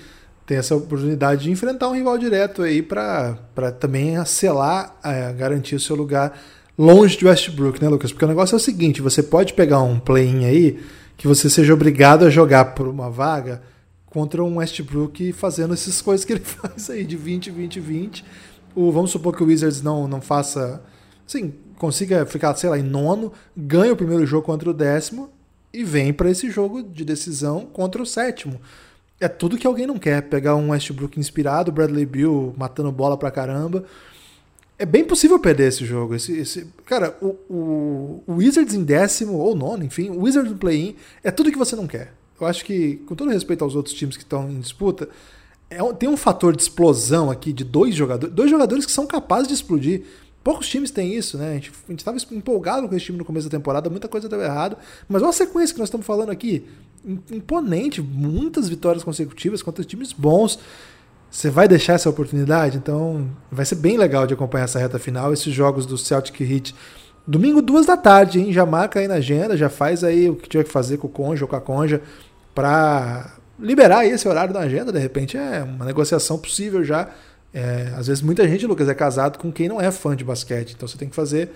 [0.46, 3.36] tem essa oportunidade de enfrentar um rival direto aí para
[3.78, 6.40] também selar, é, garantir o seu lugar
[6.78, 8.10] longe de Westbrook, né, Lucas?
[8.10, 10.80] Porque o negócio é o seguinte, você pode pegar um play-in aí
[11.18, 13.60] que você seja obrigado a jogar por uma vaga
[14.10, 18.24] contra um Westbrook fazendo essas coisas que ele faz aí de 20, 20, 20.
[18.74, 20.82] O, vamos supor que o Wizards não, não faça.
[21.26, 25.30] Assim, consiga ficar, sei lá, em nono, ganha o primeiro jogo contra o décimo
[25.72, 28.60] e vem para esse jogo de decisão contra o sétimo.
[29.18, 30.22] É tudo que alguém não quer.
[30.22, 33.84] Pegar um Westbrook inspirado, Bradley Bill matando bola pra caramba.
[34.78, 36.14] É bem possível perder esse jogo.
[36.14, 40.58] Esse, esse, cara, o, o, o Wizards em décimo ou nono, enfim, o Wizards no
[40.58, 43.94] play-in é tudo que você não quer eu acho que, com todo respeito aos outros
[43.94, 45.08] times que estão em disputa,
[45.68, 49.48] é, tem um fator de explosão aqui de dois jogadores, dois jogadores que são capazes
[49.48, 50.02] de explodir.
[50.42, 51.50] Poucos times têm isso, né?
[51.50, 54.76] A gente estava empolgado com esse time no começo da temporada, muita coisa deu errado,
[55.06, 56.64] mas olha a sequência que nós estamos falando aqui.
[57.30, 60.58] Imponente, muitas vitórias consecutivas contra times bons.
[61.30, 62.78] Você vai deixar essa oportunidade?
[62.78, 65.32] Então vai ser bem legal de acompanhar essa reta final.
[65.32, 66.74] Esses jogos do Celtic Heat
[67.26, 68.52] Domingo, duas da tarde, hein?
[68.52, 71.10] Já marca aí na agenda, já faz aí o que tiver que fazer com o
[71.10, 72.02] Conja ou com a Conja
[72.54, 77.08] para liberar esse horário da agenda, de repente é uma negociação possível já.
[77.52, 80.74] É, às vezes muita gente, Lucas, é casado com quem não é fã de basquete,
[80.76, 81.50] então você tem que fazer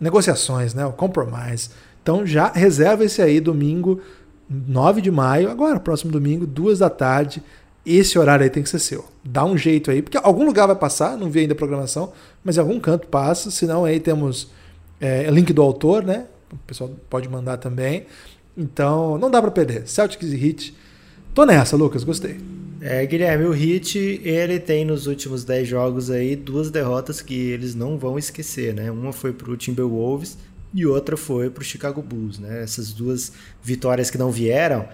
[0.00, 0.84] negociações, né?
[0.86, 1.70] O compromise.
[2.02, 4.00] Então já reserva esse aí domingo,
[4.48, 7.42] 9 de maio, agora, próximo domingo, duas da tarde.
[7.84, 9.04] Esse horário aí tem que ser seu.
[9.22, 12.56] Dá um jeito aí, porque algum lugar vai passar, não vi ainda a programação, mas
[12.56, 13.50] em algum canto passa.
[13.50, 14.50] Senão aí temos
[15.00, 16.26] é, link do autor, né?
[16.50, 18.06] O pessoal pode mandar também.
[18.56, 19.86] Então, não dá para perder.
[19.88, 20.74] Celtics e Heat.
[21.34, 22.38] Tô nessa, Lucas, gostei.
[22.80, 27.74] É, Guilherme, o Heat, ele tem nos últimos 10 jogos aí duas derrotas que eles
[27.74, 28.90] não vão esquecer, né?
[28.90, 30.36] Uma foi pro Timberwolves
[30.72, 32.62] e outra foi pro Chicago Bulls, né?
[32.62, 34.86] Essas duas vitórias que não vieram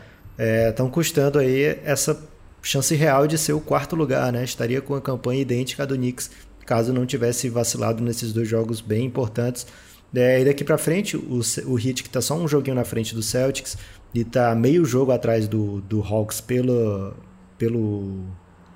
[0.68, 2.18] estão é, custando aí essa
[2.62, 4.44] chance real de ser o quarto lugar, né?
[4.44, 6.30] Estaria com a campanha idêntica à do Knicks,
[6.64, 9.66] caso não tivesse vacilado nesses dois jogos bem importantes
[10.14, 13.14] é, e daqui para frente, o, o Heat, que está só um joguinho na frente
[13.14, 13.76] do Celtics,
[14.12, 17.14] e está meio jogo atrás do, do Hawks pelo,
[17.56, 18.24] pelo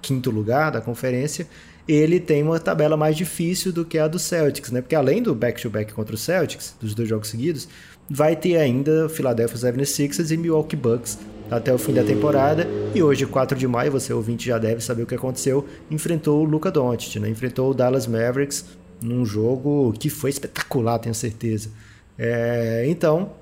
[0.00, 1.48] quinto lugar da conferência,
[1.86, 4.80] ele tem uma tabela mais difícil do que a do Celtics, né?
[4.80, 7.68] Porque além do back-to-back -back contra o Celtics, dos dois jogos seguidos,
[8.08, 11.18] vai ter ainda Philadelphia 76ers e Milwaukee Bucks
[11.50, 12.66] até o fim da temporada.
[12.94, 16.44] E hoje, 4 de maio, você ouvinte já deve saber o que aconteceu, enfrentou o
[16.44, 17.28] Luca Doncic, né?
[17.28, 18.64] Enfrentou o Dallas Mavericks
[19.02, 21.70] num jogo que foi espetacular, tenho certeza.
[22.18, 23.32] É, então,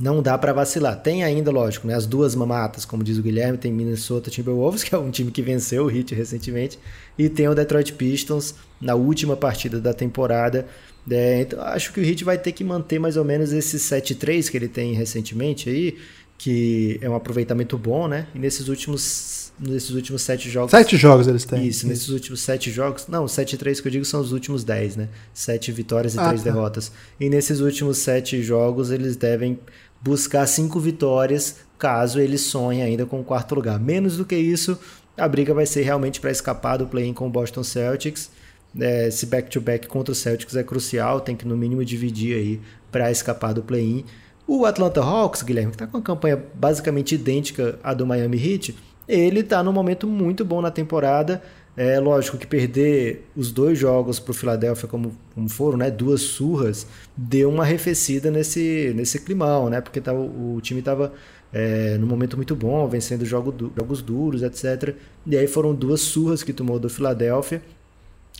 [0.00, 1.00] não dá para vacilar.
[1.00, 4.94] Tem ainda, lógico, né, as duas mamatas, como diz o Guilherme, tem Minnesota Timberwolves, que
[4.94, 6.78] é um time que venceu o Heat recentemente,
[7.18, 10.66] e tem o Detroit Pistons na última partida da temporada.
[11.10, 14.50] É, então, acho que o Heat vai ter que manter mais ou menos esse 7-3
[14.50, 15.98] que ele tem recentemente aí,
[16.38, 18.26] que é um aproveitamento bom, né?
[18.34, 20.70] E nesses últimos nesses últimos sete jogos.
[20.70, 21.66] Sete jogos eles têm.
[21.66, 23.06] Isso, nesses últimos sete jogos.
[23.06, 25.08] Não, sete e três que eu digo são os últimos dez, né?
[25.34, 26.50] Sete vitórias e ah, três tá.
[26.50, 26.90] derrotas.
[27.18, 29.58] E nesses últimos sete jogos eles devem
[30.00, 33.78] buscar cinco vitórias, caso eles sonhem ainda com o quarto lugar.
[33.78, 34.78] Menos do que isso,
[35.16, 38.30] a briga vai ser realmente para escapar do play-in com o Boston Celtics.
[38.78, 42.60] É, esse back-to-back -back contra o Celtics é crucial, tem que no mínimo dividir aí
[42.90, 44.04] para escapar do play-in.
[44.46, 48.76] O Atlanta Hawks, Guilherme, que está com uma campanha basicamente idêntica à do Miami Heat,
[49.14, 51.42] ele está num momento muito bom na temporada.
[51.76, 56.20] É lógico que perder os dois jogos para o Philadelphia como, como, foram, né, duas
[56.20, 61.12] surras, deu uma arrefecida nesse, nesse climão, né, porque o time estava
[61.52, 64.94] é, num momento muito bom, vencendo jogo, jogos duros, etc.
[65.26, 67.62] E aí foram duas surras que tomou do Philadelphia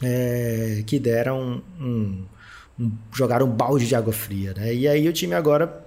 [0.02, 2.24] é, que deram um,
[2.78, 4.74] um, jogaram um balde de água fria, né?
[4.74, 5.84] E aí o time agora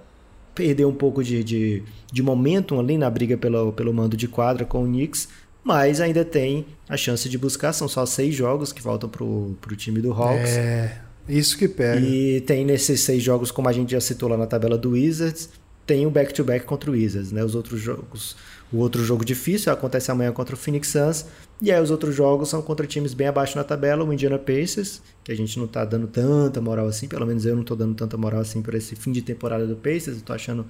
[0.54, 4.64] perdeu um pouco de, de, de momentum ali na briga pelo, pelo mando de quadra
[4.64, 5.28] com o Knicks,
[5.62, 7.72] mas ainda tem a chance de buscar.
[7.72, 10.50] São só seis jogos que faltam pro, pro time do Hawks.
[10.50, 12.00] É, isso que pega.
[12.00, 15.48] E tem nesses seis jogos, como a gente já citou lá na tabela do Wizards,
[15.86, 17.44] tem o back-to-back -back contra o Wizards, né?
[17.44, 18.36] Os outros jogos,
[18.72, 21.26] o outro jogo difícil acontece amanhã contra o Phoenix Suns,
[21.60, 25.02] e aí os outros jogos são contra times bem abaixo na tabela, o Indiana Pacers,
[25.22, 27.94] que a gente não tá dando tanta moral assim, pelo menos eu não tô dando
[27.94, 30.66] tanta moral assim para esse fim de temporada do Pacers, eu tô achando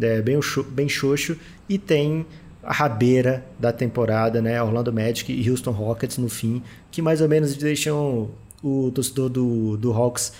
[0.00, 0.38] é, bem,
[0.70, 1.36] bem xoxo,
[1.68, 2.26] e tem
[2.62, 4.60] a rabeira da temporada, né?
[4.60, 8.30] Orlando Magic e Houston Rockets no fim, que mais ou menos deixam
[8.62, 10.32] o torcedor do, do Hawks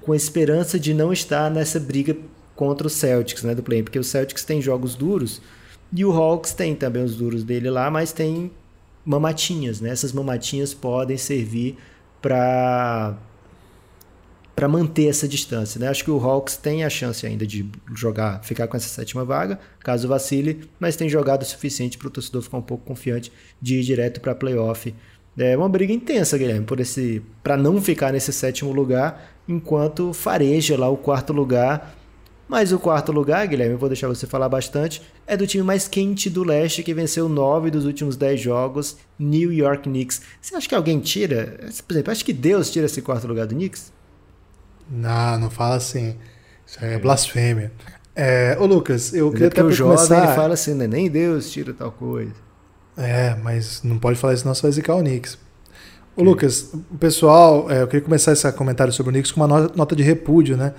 [0.00, 2.16] com esperança de não estar nessa briga
[2.54, 5.40] contra o Celtics, né, do play, porque o Celtics tem jogos duros
[5.92, 8.50] e o Hawks tem também os duros dele lá, mas tem
[9.04, 9.90] mamatinhas, né?
[9.90, 11.76] Essas mamatinhas podem servir
[12.20, 13.16] para
[14.56, 15.88] para manter essa distância, né?
[15.88, 19.58] Acho que o Hawks tem a chance ainda de jogar, ficar com essa sétima vaga,
[19.80, 23.80] caso vacile, mas tem jogado o suficiente para o torcedor ficar um pouco confiante de
[23.80, 24.94] ir direto para playoff.
[25.36, 30.78] É uma briga intensa, Guilherme, por esse para não ficar nesse sétimo lugar, enquanto fareja
[30.78, 31.96] lá o quarto lugar
[32.48, 35.88] mas o quarto lugar, Guilherme, eu vou deixar você falar bastante, é do time mais
[35.88, 40.20] quente do leste que venceu nove dos últimos dez jogos, New York Knicks.
[40.40, 41.58] Você acha que alguém tira?
[41.86, 43.92] Por exemplo, acho que Deus tira esse quarto lugar do Knicks?
[44.90, 46.16] Não, não fala assim.
[46.66, 47.72] Isso é blasfêmia.
[48.14, 50.24] É, ô Lucas, eu queria até o jovem começar...
[50.24, 50.86] ele fala assim, né?
[50.86, 52.32] nem Deus tira tal coisa.
[52.96, 55.36] É, mas não pode falar isso, você vai zicar o Knicks.
[56.16, 59.68] Ô Lucas, o pessoal, é, eu queria começar esse comentário sobre o Knicks com uma
[59.74, 60.72] nota de repúdio, né?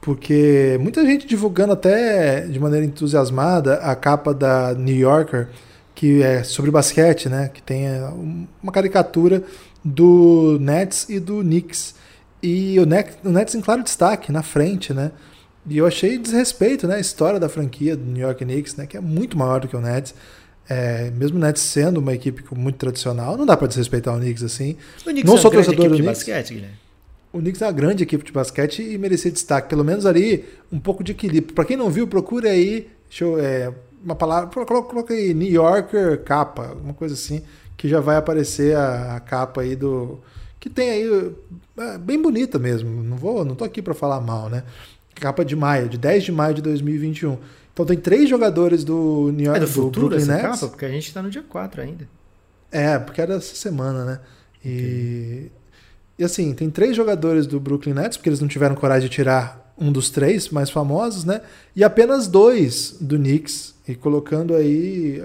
[0.00, 5.48] Porque muita gente divulgando até de maneira entusiasmada a capa da New Yorker,
[5.94, 7.50] que é sobre basquete, né?
[7.52, 8.08] Que tem é,
[8.62, 9.42] uma caricatura
[9.84, 11.94] do Nets e do Knicks.
[12.42, 15.12] E o Nets, o Nets em claro destaque, na frente, né?
[15.68, 16.96] E eu achei desrespeito, né?
[16.96, 18.86] A história da franquia do New York Knicks, né?
[18.86, 20.14] Que é muito maior do que o Nets.
[20.66, 24.42] É, mesmo o Nets sendo uma equipe muito tradicional, não dá para desrespeitar o Knicks
[24.42, 24.76] assim.
[25.02, 26.06] O Knicks não é sou torcedor do Knicks.
[26.06, 26.89] basquete, Guilherme
[27.32, 29.68] o Knicks é uma grande equipe de basquete e merecia destaque.
[29.68, 31.54] Pelo menos ali, um pouco de equilíbrio.
[31.54, 32.90] Para quem não viu, procure aí.
[33.08, 33.72] Deixa eu, é,
[34.04, 37.42] uma palavra, coloquei New Yorker capa, alguma coisa assim,
[37.76, 40.18] que já vai aparecer a, a capa aí do
[40.58, 41.32] que tem aí
[41.78, 43.02] é, bem bonita mesmo.
[43.02, 44.62] Não vou, não tô aqui para falar mal, né?
[45.14, 47.38] Capa de maio, de 10 de maio de 2021.
[47.72, 50.60] Então tem três jogadores do New York é do, do futuro Brooklyn essa Nets.
[50.60, 52.08] capa, porque a gente tá no dia 4 ainda.
[52.70, 54.20] É, porque era essa semana, né?
[54.64, 55.50] E,
[56.20, 59.72] e assim, tem três jogadores do Brooklyn Nets, porque eles não tiveram coragem de tirar
[59.78, 61.40] um dos três mais famosos, né?
[61.74, 63.74] E apenas dois do Knicks.
[63.88, 65.24] E colocando aí.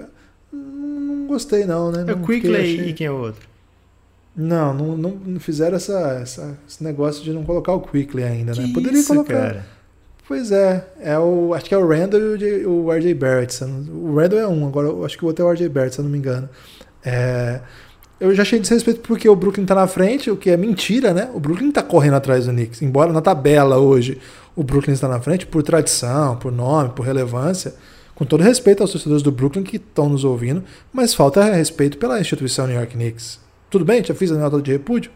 [0.52, 2.04] Não gostei, não, né?
[2.08, 3.46] É o fiquei- achei- e quem é o outro?
[4.34, 8.64] Não, não, não, fizeram essa, essa- esse negócio de não colocar o Quickly ainda, né?
[8.66, 9.34] Que Poderia isso, colocar.
[9.34, 9.66] cara?
[10.28, 13.62] Pois é, é o, acho que é o Randall e o, RJ Barrett.
[13.64, 16.00] O Randall é um, agora eu acho que o outro é o RJ Barrett, se
[16.00, 16.48] eu não me engano.
[17.04, 17.60] É,
[18.20, 21.28] eu já achei desrespeito porque o Brooklyn tá na frente, o que é mentira, né?
[21.34, 22.82] O Brooklyn tá correndo atrás do Knicks.
[22.82, 24.18] Embora na tabela hoje
[24.54, 27.74] o Brooklyn está na frente por tradição, por nome, por relevância.
[28.14, 32.18] Com todo respeito aos torcedores do Brooklyn que estão nos ouvindo, mas falta respeito pela
[32.18, 33.38] instituição New York Knicks.
[33.68, 34.02] Tudo bem?
[34.02, 35.10] Já fiz a nota de repúdio?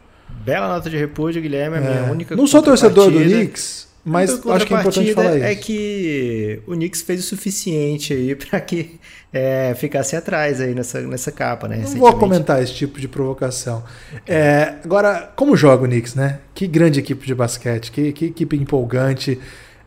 [0.44, 3.18] Bela nota de repúdio, Guilherme, é a minha É, única não sou torcedor do.
[3.18, 5.44] Knicks, mas Outra acho que é importante falar isso.
[5.44, 8.98] É que o Knicks fez o suficiente aí pra que
[9.32, 11.78] é, ficasse atrás aí nessa, nessa capa, né?
[11.78, 13.84] Não vou comentar esse tipo de provocação.
[14.26, 16.40] É, agora, como joga o Knicks, né?
[16.54, 19.38] Que grande equipe de basquete, que, que equipe empolgante.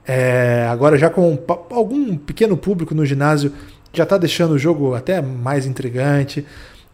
[0.05, 1.39] É, agora, já com
[1.71, 3.51] algum pequeno público no ginásio,
[3.91, 6.45] já tá deixando o jogo até mais intrigante.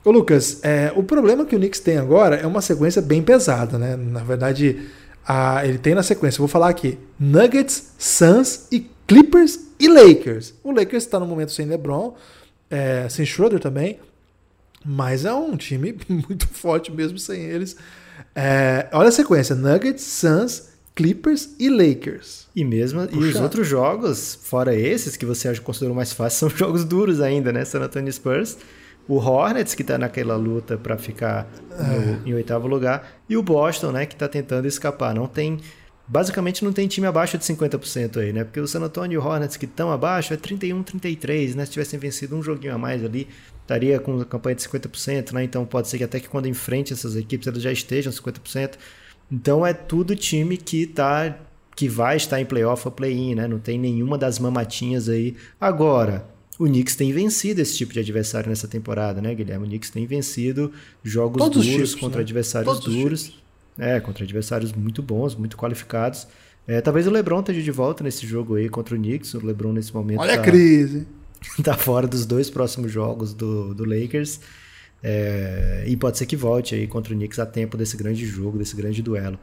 [0.03, 3.77] Ô, Lucas, é, o problema que o Knicks tem agora é uma sequência bem pesada,
[3.77, 3.97] né?
[3.97, 4.79] Na verdade,
[5.29, 10.53] a- ele tem na sequência, vou falar aqui: Nuggets, Suns e Clippers e Lakers.
[10.63, 12.15] O Lakers está no momento sem LeBron,
[12.69, 13.99] é, sem Schroeder também.
[14.85, 17.75] Mas é um time muito forte mesmo sem eles.
[18.35, 22.47] É, olha a sequência: Nuggets, Suns, Clippers e Lakers.
[22.55, 26.57] E mesmo e os outros jogos, fora esses que você acha considerou mais fácil, são
[26.57, 27.63] jogos duros ainda, né?
[27.65, 28.57] San Antonio Spurs,
[29.09, 33.91] o Hornets que tá naquela luta para ficar no- em oitavo lugar e o Boston,
[33.91, 35.13] né, que tá tentando escapar.
[35.13, 35.59] Não tem
[36.07, 38.43] basicamente não tem time abaixo de 50% aí, né?
[38.43, 41.65] Porque o San Antonio e o Hornets que estão abaixo é 31, 33, né?
[41.65, 43.27] Se tivessem vencido um joguinho a mais ali,
[43.61, 45.43] estaria com a campanha de 50%, né?
[45.43, 48.77] Então pode ser que até que quando enfrente essas equipes elas já estejam 50%.
[49.31, 51.35] Então é tudo time que tá
[51.75, 53.47] que vai estar em playoff ou play-in, né?
[53.47, 55.35] Não tem nenhuma das mamatinhas aí.
[55.61, 56.25] Agora,
[56.59, 59.65] o Knicks tem vencido esse tipo de adversário nessa temporada, né, Guilherme?
[59.65, 62.23] O Knicks tem vencido jogos Todos os duros tipos, contra né?
[62.23, 63.41] adversários Todos os duros.
[63.77, 66.27] É, contra adversários muito bons, muito qualificados.
[66.67, 69.33] É, talvez o LeBron esteja de volta nesse jogo aí contra o Knicks.
[69.35, 71.07] O LeBron nesse momento Olha tá, a crise.
[71.63, 74.41] tá fora dos dois próximos jogos do, do Lakers.
[75.01, 78.57] É, e pode ser que volte aí contra o Knicks a tempo desse grande jogo,
[78.57, 79.39] desse grande duelo.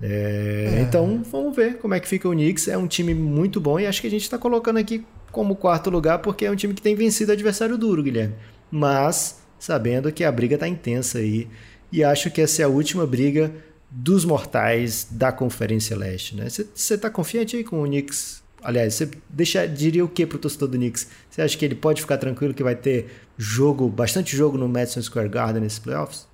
[0.00, 2.68] É, Então vamos ver como é que fica o Knicks.
[2.68, 5.90] É um time muito bom e acho que a gente está colocando aqui como quarto
[5.90, 8.34] lugar porque é um time que tem vencido adversário duro, Guilherme.
[8.70, 11.48] Mas sabendo que a briga tá intensa aí
[11.90, 13.52] e acho que essa é a última briga
[13.90, 16.48] dos mortais da Conferência Leste, né?
[16.48, 18.42] Você tá confiante aí com o Knicks?
[18.62, 21.08] Aliás, você diria o que pro torcedor do Knicks?
[21.28, 25.02] Você acha que ele pode ficar tranquilo que vai ter jogo, bastante jogo no Madison
[25.02, 26.26] Square Garden nesses playoffs?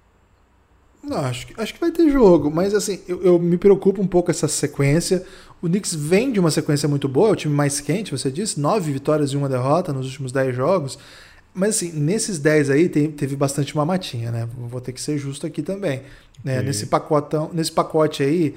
[1.03, 4.07] Não, acho que, acho que vai ter jogo, mas assim, eu, eu me preocupo um
[4.07, 5.25] pouco essa sequência.
[5.61, 8.61] O Knicks vem de uma sequência muito boa, é o time mais quente, você disse,
[8.61, 10.99] nove vitórias e uma derrota nos últimos dez jogos.
[11.53, 14.49] Mas assim, nesses 10 aí tem- teve bastante mamatinha, né?
[14.57, 16.03] Vou ter que ser justo aqui também.
[16.45, 16.57] né?
[16.59, 16.67] Ok.
[16.67, 18.55] Nesse, pacotão, nesse pacote aí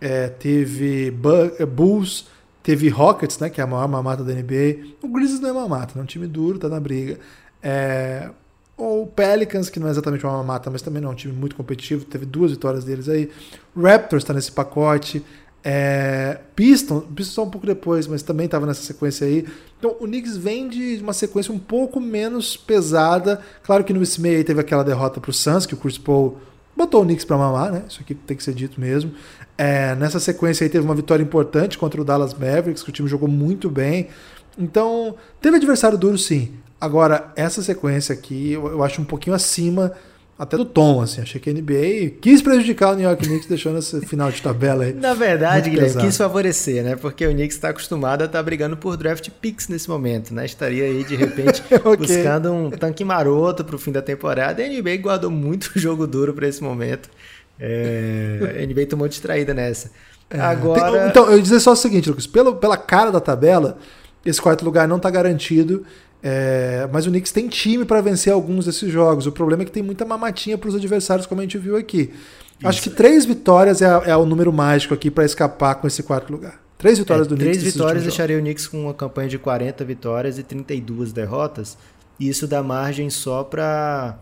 [0.00, 1.12] é, teve
[1.58, 2.26] é, Bulls,
[2.62, 3.50] teve Rockets, né?
[3.50, 4.94] Que é a maior mamata da NBA.
[5.02, 6.00] O Grizzlies não é mamata, né?
[6.00, 7.18] É um time duro, tá na briga.
[7.60, 8.30] É,
[8.76, 11.56] o Pelicans, que não é exatamente uma mamata, mas também não é um time muito
[11.56, 13.28] competitivo, teve duas vitórias deles aí.
[13.76, 15.24] Raptors está nesse pacote.
[15.66, 19.46] É, Pistons, Pistons só um pouco depois, mas também estava nessa sequência aí.
[19.78, 23.40] Então o Knicks vem de uma sequência um pouco menos pesada.
[23.62, 25.96] Claro que no esse meio aí teve aquela derrota para o Suns, que o Chris
[25.96, 26.38] Paul
[26.76, 27.84] botou o Knicks para mamar, né?
[27.88, 29.12] Isso aqui tem que ser dito mesmo.
[29.56, 33.08] É, nessa sequência aí teve uma vitória importante contra o Dallas Mavericks, que o time
[33.08, 34.08] jogou muito bem.
[34.58, 36.52] Então, teve adversário duro sim.
[36.80, 39.92] Agora, essa sequência aqui eu, eu acho um pouquinho acima
[40.38, 41.20] até do tom, assim.
[41.20, 44.84] Achei que a NBA quis prejudicar o New York Knicks deixando esse final de tabela
[44.84, 44.92] aí.
[44.98, 46.06] Na verdade, Guilherme, pesado.
[46.06, 46.96] quis favorecer, né?
[46.96, 50.44] Porque o Knicks está acostumado a estar brigando por draft picks nesse momento, né?
[50.44, 51.96] Estaria aí, de repente, Ok.
[51.98, 54.62] buscando um tanque maroto para o fim da temporada.
[54.62, 57.08] A NBA guardou muito jogo duro para esse momento.
[57.60, 59.90] É, a NBA tomou distraída nessa.
[60.30, 61.00] Agora.
[61.00, 62.26] Tem- então, eu ia dizer só o seguinte, Lucas.
[62.26, 63.78] Pelo, pela cara da tabela,
[64.26, 65.84] esse quarto lugar não está garantido.
[66.26, 69.26] É, mas o Knicks tem time para vencer alguns desses jogos.
[69.26, 72.10] O problema é que tem muita mamatinha para os adversários, como a gente viu aqui.
[72.64, 76.32] Acho que três vitórias é, é o número mágico aqui para escapar com esse quarto
[76.32, 76.58] lugar.
[76.78, 77.64] Três vitórias É, do três Knicks.
[77.64, 81.76] nesses vitórias deixaria o Knicks com uma campanha de 40 vitórias e 32 derrotas.
[82.18, 84.16] E isso dá margem só para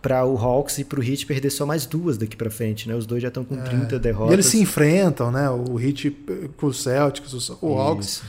[0.00, 2.94] para o Hawks e para o Heat perder só mais duas daqui para frente, né?
[2.94, 4.00] Os dois já estão com 30 jogos.
[4.00, 4.30] derrotas.
[4.30, 5.48] E eles se enfrentam, né?
[5.48, 6.10] O Heat
[6.58, 8.22] com o Celtics, o, o Hawks.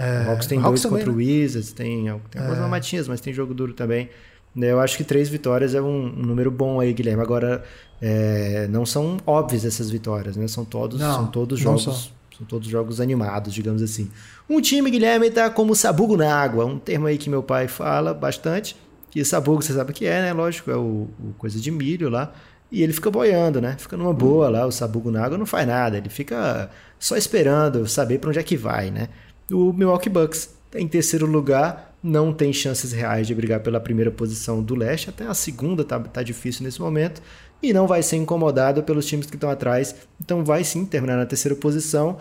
[0.00, 1.24] É, o Hawks tem o Hawks dois também, contra o né?
[1.24, 4.08] Wizards, tem, tem algumas mamatinhas, mas tem jogo duro também.
[4.54, 7.22] Né, Eu acho que três vitórias é um, um número bom aí, Guilherme.
[7.22, 7.62] Agora,
[8.00, 10.48] é, não são óbvias essas vitórias, né?
[10.48, 11.82] São todos, Não, são todos jogos.
[11.84, 12.20] são.
[12.38, 14.10] São todos jogos animados, digamos assim.
[14.48, 16.64] Um time, Guilherme, tá como sabugo na água.
[16.64, 18.74] Um termo aí que meu pai fala bastante.
[19.10, 20.32] Que sabugo, você sabe o que é, né?
[20.32, 22.32] Lógico, é o, o coisa de milho lá.
[22.72, 23.76] E ele fica boiando, né?
[23.78, 25.98] Fica numa boa lá, o sabugo na água não faz nada.
[25.98, 29.08] Ele fica só esperando saber para onde é que vai, né?
[29.50, 30.50] O Milwaukee Bucks.
[30.74, 35.26] Em terceiro lugar, não tem chances reais de brigar pela primeira posição do leste, até
[35.26, 37.20] a segunda tá, tá difícil nesse momento,
[37.62, 41.26] e não vai ser incomodado pelos times que estão atrás, então vai sim terminar na
[41.26, 42.18] terceira posição.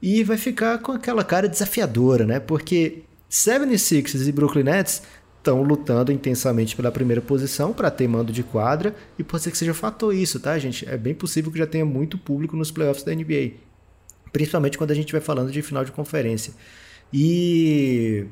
[0.00, 2.38] E vai ficar com aquela cara desafiadora, né?
[2.38, 5.02] Porque 76ers e Brooklyn Nets
[5.38, 8.94] estão lutando intensamente pela primeira posição para ter mando de quadra.
[9.18, 10.86] E pode ser que seja fator isso, tá, gente?
[10.86, 13.65] É bem possível que já tenha muito público nos playoffs da NBA
[14.32, 16.52] principalmente quando a gente vai falando de final de conferência.
[17.12, 18.26] E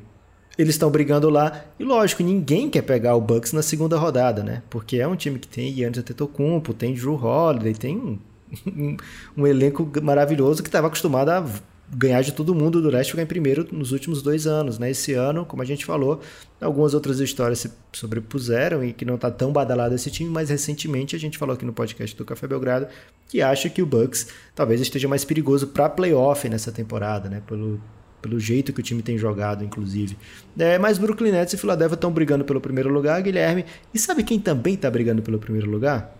[0.57, 4.63] eles estão brigando lá, e lógico, ninguém quer pegar o Bucks na segunda rodada, né?
[4.69, 8.19] Porque é um time que tem Giannis Antetokounmpo, tem Drew Holiday, tem um,
[8.67, 8.97] um,
[9.37, 11.45] um elenco maravilhoso que estava acostumado a
[11.89, 14.89] ganhar de todo mundo do leste ficar em primeiro nos últimos dois anos, né?
[14.89, 16.19] Esse ano, como a gente falou,
[16.59, 21.15] algumas outras histórias se sobrepuseram e que não está tão badalado esse time, mas recentemente
[21.15, 22.87] a gente falou aqui no podcast do Café Belgrado
[23.27, 27.41] que acha que o Bucks talvez esteja mais perigoso para playoff nessa temporada, né?
[27.45, 27.79] Pelo,
[28.21, 30.17] pelo jeito que o time tem jogado, inclusive.
[30.57, 33.65] É, mas Brooklyn Nets e Philadelphia estão brigando pelo primeiro lugar, Guilherme.
[33.93, 36.15] E sabe quem também está brigando pelo primeiro lugar?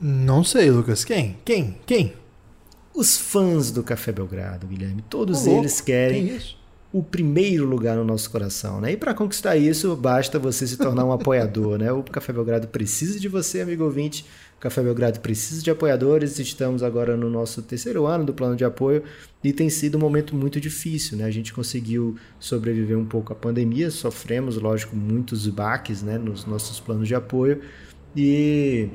[0.00, 1.04] Não sei, Lucas.
[1.04, 1.36] Quem?
[1.44, 1.78] Quem?
[1.86, 2.23] Quem?
[2.94, 5.02] Os fãs do Café Belgrado, Guilherme.
[5.10, 6.56] Todos louco, eles querem isso?
[6.94, 8.92] o primeiro lugar no nosso coração, né?
[8.92, 11.90] E para conquistar isso, basta você se tornar um apoiador, né?
[11.90, 14.24] O Café Belgrado precisa de você, amigo ouvinte.
[14.56, 16.38] O Café Belgrado precisa de apoiadores.
[16.38, 19.02] Estamos agora no nosso terceiro ano do plano de apoio
[19.42, 21.24] e tem sido um momento muito difícil, né?
[21.24, 26.78] A gente conseguiu sobreviver um pouco à pandemia, sofremos, lógico, muitos baques, né, nos nossos
[26.78, 27.60] planos de apoio
[28.16, 28.88] e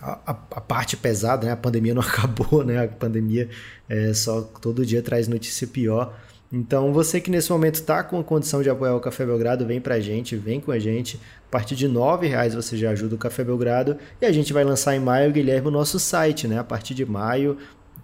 [0.00, 1.52] a, a, a, parte pesada, né?
[1.52, 2.84] A pandemia não acabou, né?
[2.84, 3.48] A pandemia
[3.88, 6.18] é, só todo dia traz notícia pior.
[6.52, 9.80] Então, você que nesse momento está com a condição de apoiar o Café Belgrado, vem
[9.80, 11.20] pra gente, vem com a gente.
[11.48, 11.92] A partir de R$
[12.22, 13.98] reais você já ajuda o Café Belgrado.
[14.20, 16.58] E a gente vai lançar em maio, Guilherme, o nosso site, né?
[16.58, 17.58] A partir de maio,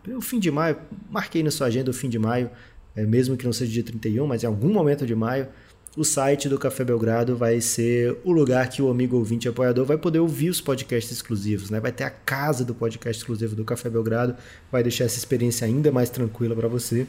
[0.08, 0.76] o fim de maio,
[1.08, 2.50] marquei na sua agenda o fim de maio,
[2.96, 5.48] é, mesmo que não seja dia 31, mas em algum momento de maio,
[5.96, 9.98] o site do Café Belgrado vai ser o lugar que o amigo ouvinte apoiador vai
[9.98, 11.80] poder ouvir os podcasts exclusivos, né?
[11.80, 14.34] Vai ter a casa do podcast exclusivo do Café Belgrado,
[14.70, 17.06] vai deixar essa experiência ainda mais tranquila para você.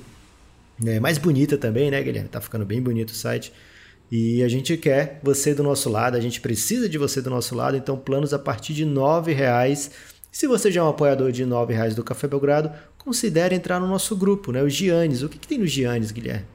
[0.86, 2.28] É, mais bonita também, né, Guilherme?
[2.28, 3.54] Tá ficando bem bonito o site.
[4.12, 7.56] E a gente quer você do nosso lado, a gente precisa de você do nosso
[7.56, 9.92] lado, então planos a partir de R$ reais.
[10.30, 13.88] Se você já é um apoiador de R$ reais do Café Belgrado, considere entrar no
[13.88, 14.62] nosso grupo, né?
[14.62, 15.24] O Giannis.
[15.24, 16.46] O que, que tem no Giannis, Guilherme?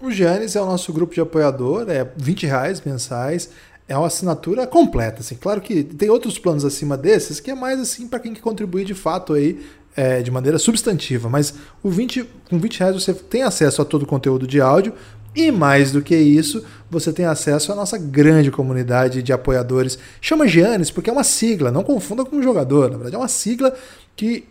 [0.00, 3.50] O Giannis é o nosso grupo de apoiador, é 20 reais mensais.
[3.88, 5.34] É uma assinatura completa, assim.
[5.34, 8.84] Claro que tem outros planos acima desses que é mais assim para quem quer contribuir
[8.84, 9.64] de fato aí
[9.96, 11.28] é, de maneira substantiva.
[11.28, 14.92] Mas o 20, com 20 reais você tem acesso a todo o conteúdo de áudio
[15.34, 19.98] e mais do que isso, você tem acesso à nossa grande comunidade de apoiadores.
[20.20, 22.90] Chama Giannis porque é uma sigla, não confunda com um jogador.
[22.90, 23.74] Na verdade, é uma sigla
[24.14, 24.44] que.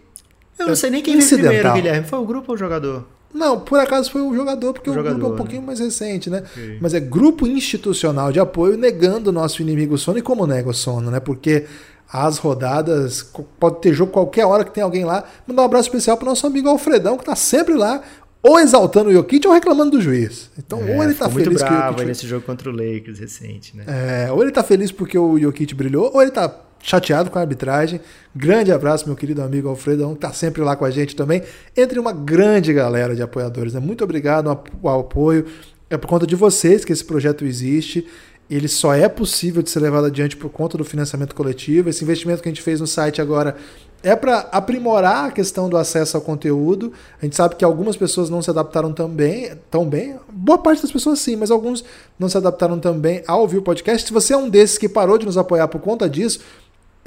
[0.57, 2.07] Eu não sei nem quem veio primeiro, Guilherme.
[2.07, 3.05] Foi o grupo ou o jogador?
[3.33, 5.37] Não, por acaso foi o jogador, porque o, O grupo é jogador, um né?
[5.37, 6.43] pouquinho mais recente, né?
[6.49, 6.77] Ok.
[6.81, 10.17] Mas é grupo institucional de apoio negando o nosso inimigo sono.
[10.17, 11.19] E como nega o sono, né?
[11.19, 11.65] Porque
[12.11, 13.21] as rodadas,
[13.59, 15.25] pode ter jogo qualquer hora que tem alguém lá.
[15.45, 18.01] Mandar um abraço especial pro nosso amigo Alfredão, que tá sempre lá,
[18.41, 20.49] ou exaltando o Jokic ou reclamando do juiz.
[20.57, 22.69] Então, ou ele tá É, ficou muito feliz que o bravo Jokic nesse jogo contra
[22.69, 23.83] o Lakers recente, né?
[23.87, 26.47] é, ou ele tá feliz porque o Jokic brilhou, ou ele tá
[26.87, 27.99] chateado com a arbitragem.
[28.33, 31.43] Grande abraço, meu querido amigo Alfredão, que tá sempre lá com a gente também.
[31.75, 33.73] Entre uma grande galera de apoiadores.
[33.73, 33.79] Né?
[33.81, 35.45] Muito obrigado ao ao apoio.
[35.89, 38.07] É por conta de vocês que esse projeto existe.
[38.49, 41.89] Ele só é possível de ser levado adiante por conta do financiamento coletivo.
[41.89, 43.57] Esse investimento que a gente fez no site agora
[44.01, 46.93] é para aprimorar a questão do acesso ao conteúdo.
[47.21, 50.15] A gente sabe que algumas pessoas não se adaptaram também, tão bem.
[50.31, 51.83] Boa parte das pessoas sim, mas alguns
[52.17, 54.07] não se adaptaram também a ouvir o podcast.
[54.07, 56.39] Se você é um desses que parou de nos apoiar por conta disso,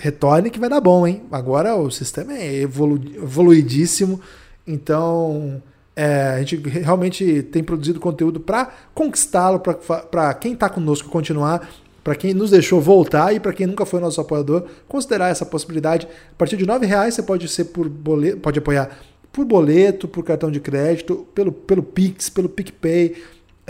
[0.01, 1.23] retorne que vai dar bom, hein?
[1.31, 4.21] Agora o sistema é evolu evoluidíssimo,
[4.67, 5.63] então
[5.95, 11.69] é, a gente realmente tem produzido conteúdo para conquistá-lo, para quem está conosco continuar,
[12.03, 16.09] para quem nos deixou voltar e para quem nunca foi nosso apoiador, considerar essa possibilidade.
[16.33, 18.99] A partir de R$ reais você pode ser por boleto, pode apoiar
[19.31, 23.17] por boleto, por cartão de crédito, pelo, pelo Pix, pelo PicPay.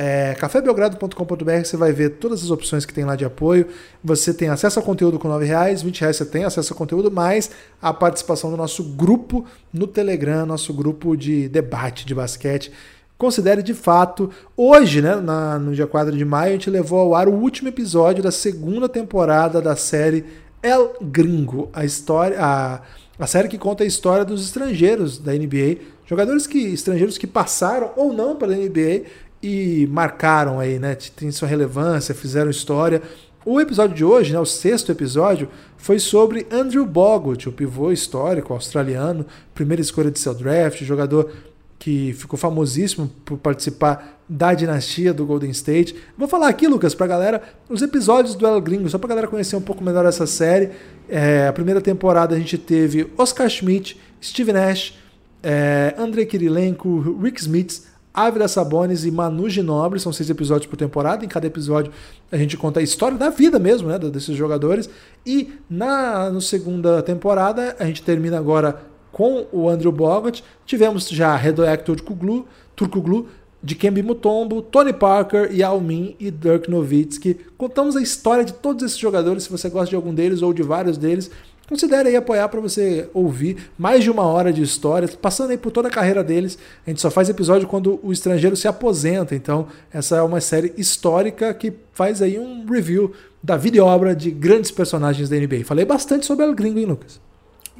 [0.02, 3.66] É, cafébelgrado.com.br você vai ver todas as opções que tem lá de apoio.
[4.02, 7.10] Você tem acesso ao conteúdo com R$ reais, 20 reais você tem acesso ao conteúdo,
[7.10, 7.50] mais
[7.82, 12.72] a participação do nosso grupo no Telegram, nosso grupo de debate de basquete.
[13.18, 17.14] Considere de fato, hoje, né, na, no dia 4 de maio, a gente levou ao
[17.14, 20.24] ar o último episódio da segunda temporada da série
[20.62, 22.80] El Gringo, a história, a,
[23.18, 25.76] a série que conta a história dos estrangeiros da NBA,
[26.06, 30.96] jogadores que estrangeiros que passaram ou não pela NBA e marcaram aí, né?
[31.16, 33.02] Tem sua relevância, fizeram história.
[33.44, 38.52] O episódio de hoje, né, o sexto episódio, foi sobre Andrew Bogut, o pivô histórico
[38.52, 39.24] australiano,
[39.54, 41.30] primeira escolha de seu draft, jogador
[41.78, 45.96] que ficou famosíssimo por participar da dinastia do Golden State.
[46.18, 49.56] Vou falar aqui, Lucas, pra galera, os episódios do El Gringo, só pra galera conhecer
[49.56, 50.70] um pouco melhor essa série.
[51.08, 54.98] É, a primeira temporada a gente teve Oscar Schmidt, Steve Nash,
[55.42, 61.24] é, Andrei Kirilenko, Rick Smith, Ávila Sabonis e Manu Ginobre, são seis episódios por temporada.
[61.24, 61.92] Em cada episódio
[62.30, 64.90] a gente conta a história da vida mesmo, né, desses jogadores.
[65.24, 68.82] E na no segunda temporada a gente termina agora
[69.12, 70.42] com o Andrew Bogut.
[70.66, 73.28] Tivemos já Redoyak Turkoglu, Turkoglu
[73.62, 77.38] Dikembe Mutombo, Tony Parker, Yao Min e Dirk Nowitzki.
[77.58, 79.44] Contamos a história de todos esses jogadores.
[79.44, 81.30] Se você gosta de algum deles ou de vários deles,
[81.70, 85.70] considere aí apoiar para você ouvir mais de uma hora de história, passando aí por
[85.70, 86.58] toda a carreira deles.
[86.84, 90.74] A gente só faz episódio quando o estrangeiro se aposenta, então essa é uma série
[90.76, 95.64] histórica que faz aí um review da vida e obra de grandes personagens da NBA.
[95.64, 97.20] Falei bastante sobre El Gringo, hein, Lucas?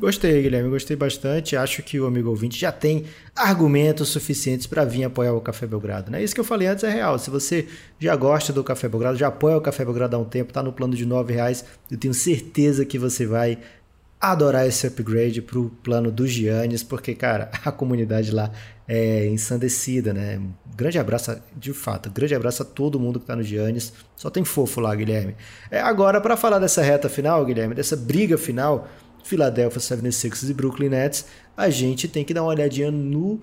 [0.01, 1.55] Gostei, Guilherme, gostei bastante.
[1.55, 3.05] Acho que o amigo ouvinte já tem
[3.37, 6.11] argumentos suficientes para vir apoiar o Café Belgrado.
[6.11, 6.25] Né?
[6.25, 7.19] Isso que eu falei antes é real.
[7.19, 7.69] Se você
[7.99, 10.73] já gosta do Café Belgrado, já apoia o Café Belgrado há um tempo, está no
[10.73, 13.59] plano de R$ reais, eu tenho certeza que você vai
[14.21, 18.51] adorar esse upgrade para o plano do Giannis, porque, cara, a comunidade lá
[18.87, 20.41] é ensandecida, né?
[20.77, 23.93] Grande abraço, de fato, grande abraço a todo mundo que está no Giannis.
[24.17, 25.37] Só tem fofo lá, Guilherme.
[25.71, 28.89] É, agora, para falar dessa reta final, Guilherme, dessa briga final,
[29.25, 33.41] Philadelphia 76ers e Brooklyn Nets, a gente tem que dar uma olhadinha no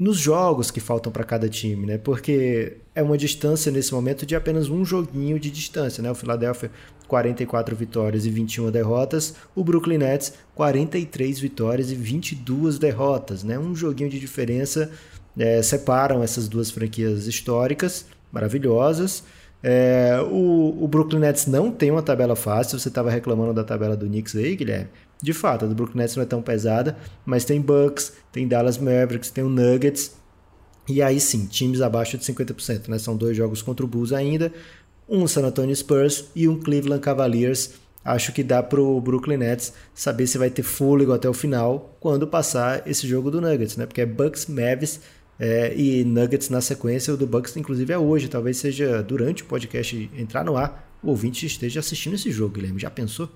[0.00, 1.98] nos jogos que faltam para cada time, né?
[1.98, 6.10] Porque é uma distância nesse momento de apenas um joguinho de distância, né?
[6.10, 6.70] O Philadelphia
[7.06, 13.58] 44 vitórias e 21 derrotas, o Brooklyn Nets 43 vitórias e 22 derrotas, né?
[13.58, 14.90] Um joguinho de diferença
[15.38, 19.22] é, separam essas duas franquias históricas maravilhosas.
[19.62, 22.78] É, o, o, Brooklyn Nets não tem uma tabela fácil.
[22.78, 24.88] Você estava reclamando da tabela do Knicks aí, Guilherme.
[25.22, 26.96] De fato, a do Brooklyn Nets não é tão pesada,
[27.26, 30.12] mas tem Bucks, tem Dallas Mavericks, tem o Nuggets.
[30.88, 32.88] E aí sim, times abaixo de 50%.
[32.88, 32.98] Né?
[32.98, 34.52] São dois jogos contra o Bulls ainda,
[35.08, 37.74] um San Antonio Spurs e um Cleveland Cavaliers.
[38.02, 41.96] Acho que dá para o Brooklyn Nets saber se vai ter fôlego até o final
[42.00, 43.84] quando passar esse jogo do Nuggets, né?
[43.84, 45.00] Porque é Bucks, Mavis
[45.38, 47.12] é, e Nuggets na sequência.
[47.12, 48.28] O do Bucks, inclusive, é hoje.
[48.28, 52.80] Talvez seja durante o podcast entrar no ar, o ouvinte esteja assistindo esse jogo, Guilherme.
[52.80, 53.28] Já pensou?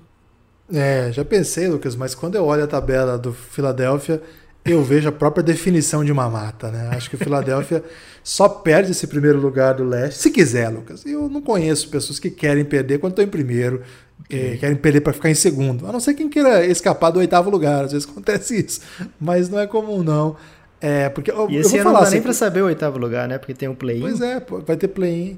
[0.73, 4.23] É, já pensei, Lucas, mas quando eu olho a tabela do Philadelphia,
[4.65, 6.91] eu vejo a própria definição de uma mata, né?
[6.93, 7.85] Acho que o Philadelphia
[8.25, 11.05] só perde esse primeiro lugar do leste, se quiser, Lucas.
[11.05, 13.83] Eu não conheço pessoas que querem perder quando estão em primeiro,
[14.25, 14.57] okay.
[14.57, 15.87] querem perder para ficar em segundo.
[15.87, 18.81] A não ser quem queira escapar do oitavo lugar, às vezes acontece isso.
[19.21, 20.37] Mas não é comum, não.
[20.81, 22.63] É, porque eu, e esse eu vou ano falar, não dá assim, nem para saber
[22.63, 23.37] o oitavo lugar, né?
[23.37, 24.01] Porque tem um play-in.
[24.01, 25.37] Pois é, vai ter play-in.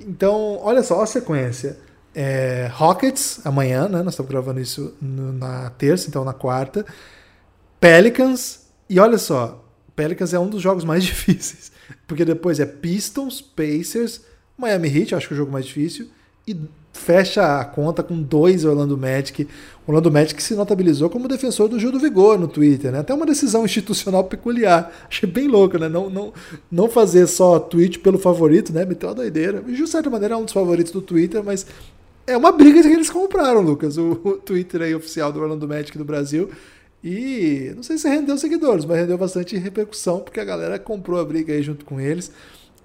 [0.00, 1.76] Então, olha só, a sequência
[2.18, 4.02] é, Rockets amanhã, né?
[4.02, 6.86] Nós estamos gravando isso no, na terça, então na quarta.
[7.78, 9.62] Pelicans, e olha só,
[9.94, 11.70] Pelicans é um dos jogos mais difíceis,
[12.06, 14.22] porque depois é Pistons, Pacers,
[14.56, 16.08] Miami Heat, acho que é o jogo mais difícil,
[16.48, 16.56] e
[16.90, 19.46] fecha a conta com dois Orlando Magic.
[19.86, 23.00] Orlando Magic se notabilizou como defensor do Gil do Vigor no Twitter, né?
[23.00, 24.90] Até uma decisão institucional peculiar.
[25.06, 25.88] Achei bem louco, né?
[25.88, 26.32] Não, não,
[26.70, 28.84] não fazer só tweet pelo favorito, né?
[28.84, 29.60] Uma doideira.
[29.60, 31.66] De certa maneira, é um dos favoritos do Twitter, mas
[32.26, 35.96] é uma briga que eles compraram, Lucas, o, o Twitter aí oficial do Orlando Magic
[35.96, 36.50] do Brasil.
[37.02, 41.24] E não sei se rendeu seguidores, mas rendeu bastante repercussão, porque a galera comprou a
[41.24, 42.32] briga aí junto com eles.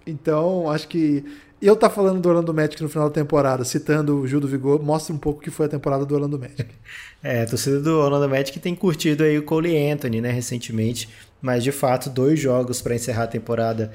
[0.05, 1.23] Então, acho que
[1.61, 4.81] eu tá falando do Orlando Magic no final da temporada, citando o Gil do Vigor,
[4.81, 6.65] mostra um pouco que foi a temporada do Orlando Magic.
[7.23, 11.07] É, a torcida do Orlando Magic tem curtido aí o Cole Anthony, né, recentemente,
[11.39, 13.91] mas de fato, dois jogos para encerrar a temporada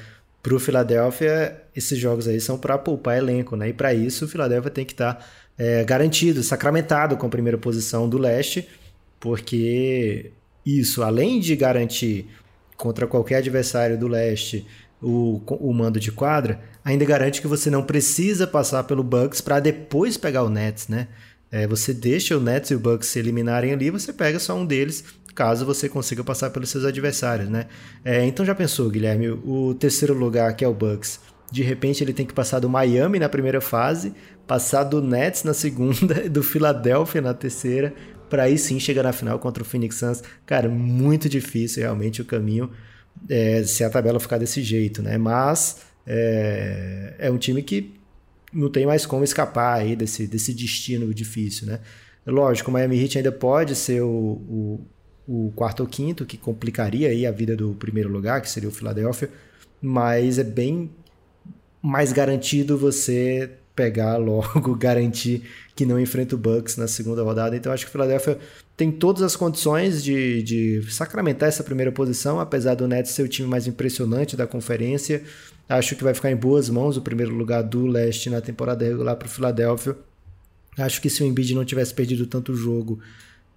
[0.46, 3.70] para o Philadelphia, esses jogos aí são para poupar elenco, né?
[3.70, 5.26] E para isso o Philadelphia tem que estar tá,
[5.58, 8.68] é, garantido, sacramentado com a primeira posição do leste,
[9.18, 10.30] porque
[10.64, 12.28] isso, além de garantir
[12.76, 14.64] contra qualquer adversário do leste
[15.02, 19.58] o, o mando de quadra, ainda garante que você não precisa passar pelo Bucks para
[19.58, 21.08] depois pegar o Nets, né?
[21.50, 24.64] É, você deixa o Nets e o Bucks se eliminarem ali, você pega só um
[24.64, 25.02] deles
[25.36, 27.66] caso você consiga passar pelos seus adversários, né?
[28.04, 31.20] É, então já pensou, Guilherme, o terceiro lugar que é o Bucks,
[31.52, 34.14] de repente ele tem que passar do Miami na primeira fase,
[34.46, 37.94] passar do Nets na segunda, do Philadelphia na terceira,
[38.28, 40.22] para aí sim chegar na final contra o Phoenix Suns.
[40.44, 42.70] Cara, muito difícil realmente o caminho
[43.28, 45.18] é, se a tabela ficar desse jeito, né?
[45.18, 47.94] Mas é, é um time que
[48.52, 51.80] não tem mais como escapar aí desse, desse destino difícil, né?
[52.26, 54.86] Lógico, o Miami Heat ainda pode ser o, o,
[55.26, 58.72] o, quarto ou quinto, que complicaria aí a vida do primeiro lugar, que seria o
[58.72, 59.30] Philadelphia,
[59.80, 60.90] mas é bem
[61.82, 65.42] mais garantido você pegar logo, garantir
[65.74, 67.56] que não enfrenta o Bucks na segunda rodada.
[67.56, 68.38] Então acho que o Philadelphia
[68.76, 73.28] tem todas as condições de, de sacramentar essa primeira posição, apesar do Nets ser o
[73.28, 75.22] time mais impressionante da conferência.
[75.68, 79.16] Acho que vai ficar em boas mãos o primeiro lugar do leste na temporada regular
[79.16, 79.96] para o Philadelphia.
[80.78, 83.00] Acho que se o Embiid não tivesse perdido tanto jogo,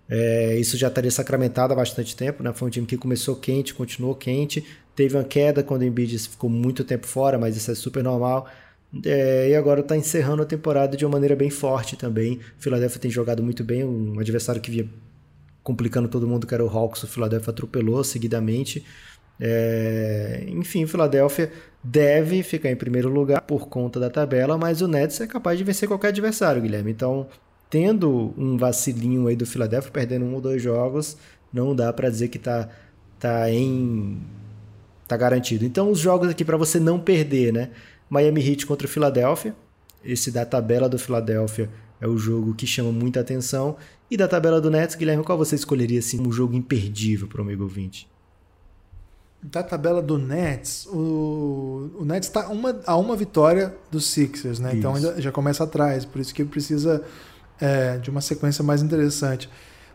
[0.09, 2.41] é, isso já estaria sacramentado há bastante tempo.
[2.41, 2.51] Né?
[2.53, 4.65] Foi um time que começou quente, continuou quente.
[4.95, 8.47] Teve uma queda quando o Embiid ficou muito tempo fora, mas isso é super normal.
[9.05, 12.39] É, e agora está encerrando a temporada de uma maneira bem forte também.
[12.57, 14.89] O Philadelphia tem jogado muito bem, um adversário que vinha
[15.61, 18.83] complicando todo mundo, que era o Hawks, o Philadelphia atropelou seguidamente.
[19.39, 20.87] É, enfim, o
[21.83, 25.63] deve ficar em primeiro lugar por conta da tabela, mas o Nets é capaz de
[25.63, 26.91] vencer qualquer adversário, Guilherme.
[26.91, 27.27] Então,
[27.69, 31.17] tendo um vacilinho aí do Philadelphia, perdendo um ou dois jogos,
[31.53, 32.69] não dá para dizer que tá,
[33.19, 34.19] tá em
[35.07, 35.65] tá garantido.
[35.65, 37.71] Então, os jogos aqui para você não perder, né?
[38.09, 39.55] Miami Heat contra o Philadelphia.
[40.05, 43.75] Esse da tabela do Philadelphia é o jogo que chama muita atenção.
[44.09, 47.43] E da tabela do Nets, Guilherme, qual você escolheria assim, um jogo imperdível para o
[47.43, 48.07] amigo ouvinte?
[49.41, 54.75] Da tabela do Nets, o, o Nets está uma, a uma vitória dos Sixers, né?
[54.75, 54.99] Então, isso.
[54.99, 57.03] Então ainda já começa atrás, por isso que precisa
[57.59, 59.49] é, de uma sequência mais interessante.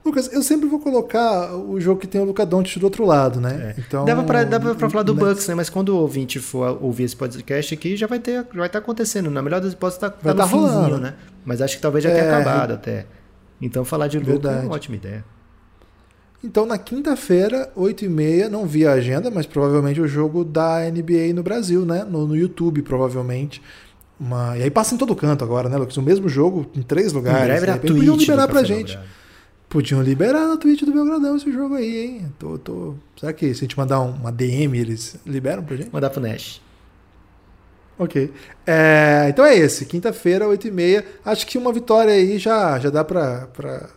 [0.04, 3.40] Lucas, eu sempre vou colocar o jogo que tem o Luca Doncic do outro lado,
[3.40, 3.74] né?
[3.74, 3.80] É.
[3.80, 5.54] Então, dava pra, dava pra falar do Bucks, né?
[5.54, 8.78] Mas quando o ouvinte for ouvir esse podcast aqui, já vai ter, vai estar tá
[8.78, 9.30] acontecendo.
[9.30, 11.14] Na melhor das hipóteses, tá, vai tá, tá no finzinho, né?
[11.42, 12.34] Mas acho que talvez já tenha é.
[12.34, 13.06] acabado até.
[13.62, 15.24] Então falar de Luca é uma ótima ideia.
[16.44, 21.42] Então, na quinta-feira, 8h30, não vi a agenda, mas provavelmente o jogo da NBA no
[21.42, 22.04] Brasil, né?
[22.04, 23.62] No, no YouTube, provavelmente.
[24.18, 24.56] Uma...
[24.56, 25.96] E aí passa em todo canto agora, né, Lucas?
[25.96, 27.56] O mesmo jogo em três lugares.
[27.56, 27.96] Em breve Twitch.
[27.96, 28.98] Podiam liberar pra gente.
[29.68, 32.32] Podiam liberar na Twitch do Belgradão esse jogo aí, hein?
[32.38, 32.94] Tô, tô...
[33.18, 35.92] Será que se a gente mandar uma DM, eles liberam pra gente?
[35.92, 36.60] Mandar pro Nash.
[37.98, 38.32] Ok.
[38.66, 41.04] É, então é esse, quinta-feira, 8h30.
[41.24, 43.88] Acho que uma vitória aí já, já dá pra, pra,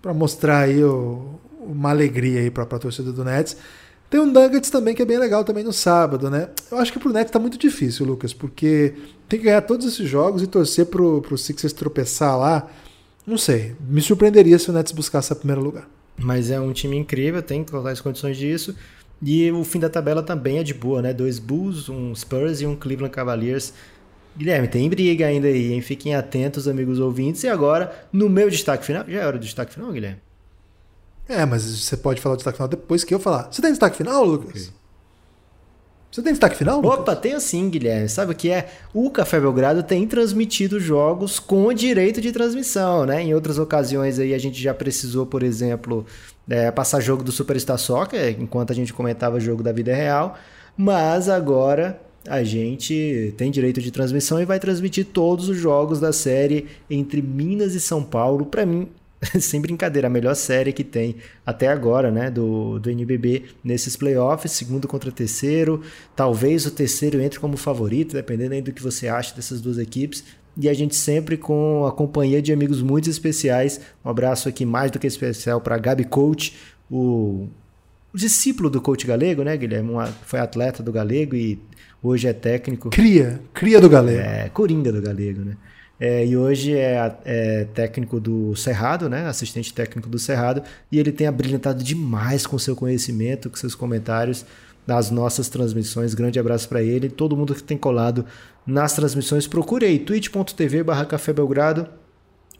[0.00, 3.56] pra mostrar aí o, uma alegria aí pra, pra torcida do Nets.
[4.10, 6.48] Tem um Nuggets também que é bem legal também no sábado, né?
[6.70, 8.94] Eu acho que pro Nets tá muito difícil, Lucas, porque
[9.28, 12.68] tem que ganhar todos esses jogos e torcer pro, pro Sixers tropeçar lá.
[13.26, 13.76] Não sei.
[13.80, 15.86] Me surpreenderia se o Nets buscasse o primeiro lugar.
[16.16, 18.74] Mas é um time incrível, tem totais condições disso.
[19.22, 21.12] E o fim da tabela também é de boa, né?
[21.12, 23.74] Dois Bulls, um Spurs e um Cleveland Cavaliers.
[24.36, 25.82] Guilherme, tem briga ainda aí, hein?
[25.82, 27.42] Fiquem atentos, amigos ouvintes.
[27.42, 29.04] E agora, no meu destaque final.
[29.06, 30.27] Já era o destaque final, Guilherme?
[31.28, 33.48] É, mas você pode falar o destaque final depois que eu falar.
[33.50, 34.62] Você tem destaque final, Lucas?
[34.62, 34.78] Okay.
[36.10, 36.80] Você tem destaque final?
[36.80, 37.00] Lucas?
[37.00, 38.08] Opa, tenho sim, Guilherme.
[38.08, 38.70] Sabe o que é?
[38.94, 43.22] O Café Belgrado tem transmitido jogos com direito de transmissão, né?
[43.22, 46.06] Em outras ocasiões aí a gente já precisou, por exemplo,
[46.48, 50.38] é, passar jogo do Superstar Soccer, enquanto a gente comentava jogo da vida real.
[50.74, 56.12] Mas agora a gente tem direito de transmissão e vai transmitir todos os jogos da
[56.12, 58.46] série entre Minas e São Paulo.
[58.46, 58.88] Para mim,
[59.40, 64.52] sem brincadeira, a melhor série que tem até agora, né, do, do NBB nesses playoffs,
[64.52, 65.82] segundo contra terceiro,
[66.14, 70.24] talvez o terceiro entre como favorito, dependendo aí do que você acha dessas duas equipes,
[70.56, 74.90] e a gente sempre com a companhia de amigos muito especiais, um abraço aqui mais
[74.90, 76.54] do que especial para Gabi Coach,
[76.90, 77.48] o,
[78.12, 81.60] o, discípulo do coach galego, né, Guilherme, Uma, foi atleta do galego e
[82.02, 82.90] hoje é técnico.
[82.90, 84.20] Cria, cria do galego.
[84.20, 85.56] É, coringa do galego, né.
[86.00, 89.26] É, e hoje é, é, técnico do Cerrado, né?
[89.26, 90.62] Assistente técnico do Cerrado.
[90.92, 94.44] E ele tem abrilhantado demais com seu conhecimento, com seus comentários
[94.86, 96.14] nas nossas transmissões.
[96.14, 97.08] Grande abraço para ele.
[97.08, 98.24] Todo mundo que tem colado
[98.66, 101.88] nas transmissões, procure aí twitch.tv barra Café Belgrado.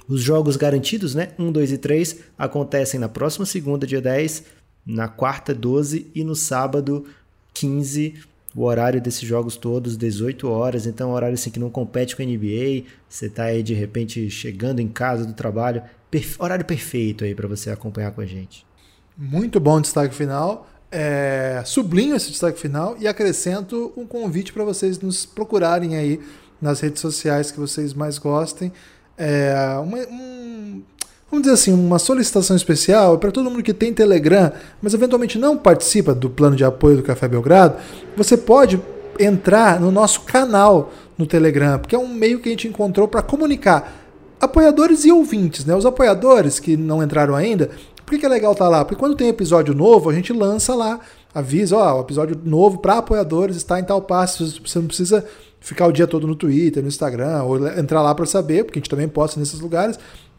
[0.09, 1.28] Os jogos garantidos, né?
[1.39, 4.43] 1, 2 e 3, acontecem na próxima segunda, dia 10,
[4.86, 7.05] na quarta, 12 e no sábado,
[7.53, 8.14] 15
[8.55, 12.17] o horário desses jogos todos, 18 horas, então é um horário assim que não compete
[12.17, 16.37] com a NBA, você está aí de repente chegando em casa do trabalho, perfe...
[16.39, 18.67] horário perfeito aí para você acompanhar com a gente.
[19.17, 20.69] Muito bom destaque final.
[20.91, 26.21] É, sublinho esse destaque final e acrescento um convite para vocês nos procurarem aí
[26.61, 28.73] nas redes sociais que vocês mais gostem.
[29.17, 30.83] É, um,
[31.31, 35.57] vamos dizer assim, uma solicitação especial para todo mundo que tem Telegram, mas eventualmente não
[35.57, 37.76] participa do plano de apoio do Café Belgrado,
[38.16, 38.81] você pode
[39.18, 43.20] entrar no nosso canal no Telegram, porque é um meio que a gente encontrou para
[43.20, 43.93] comunicar
[44.41, 45.74] apoiadores e ouvintes, né?
[45.74, 47.70] Os apoiadores que não entraram ainda,
[48.07, 48.85] por que, é legal estar tá lá?
[48.85, 51.01] Porque quando tem episódio novo, a gente lança lá,
[51.35, 55.24] avisa, ó, o episódio novo para apoiadores está em tal passo, você não precisa
[55.61, 58.81] ficar o dia todo no Twitter, no Instagram, ou entrar lá para saber, porque a
[58.81, 59.99] gente também posta nesses lugares.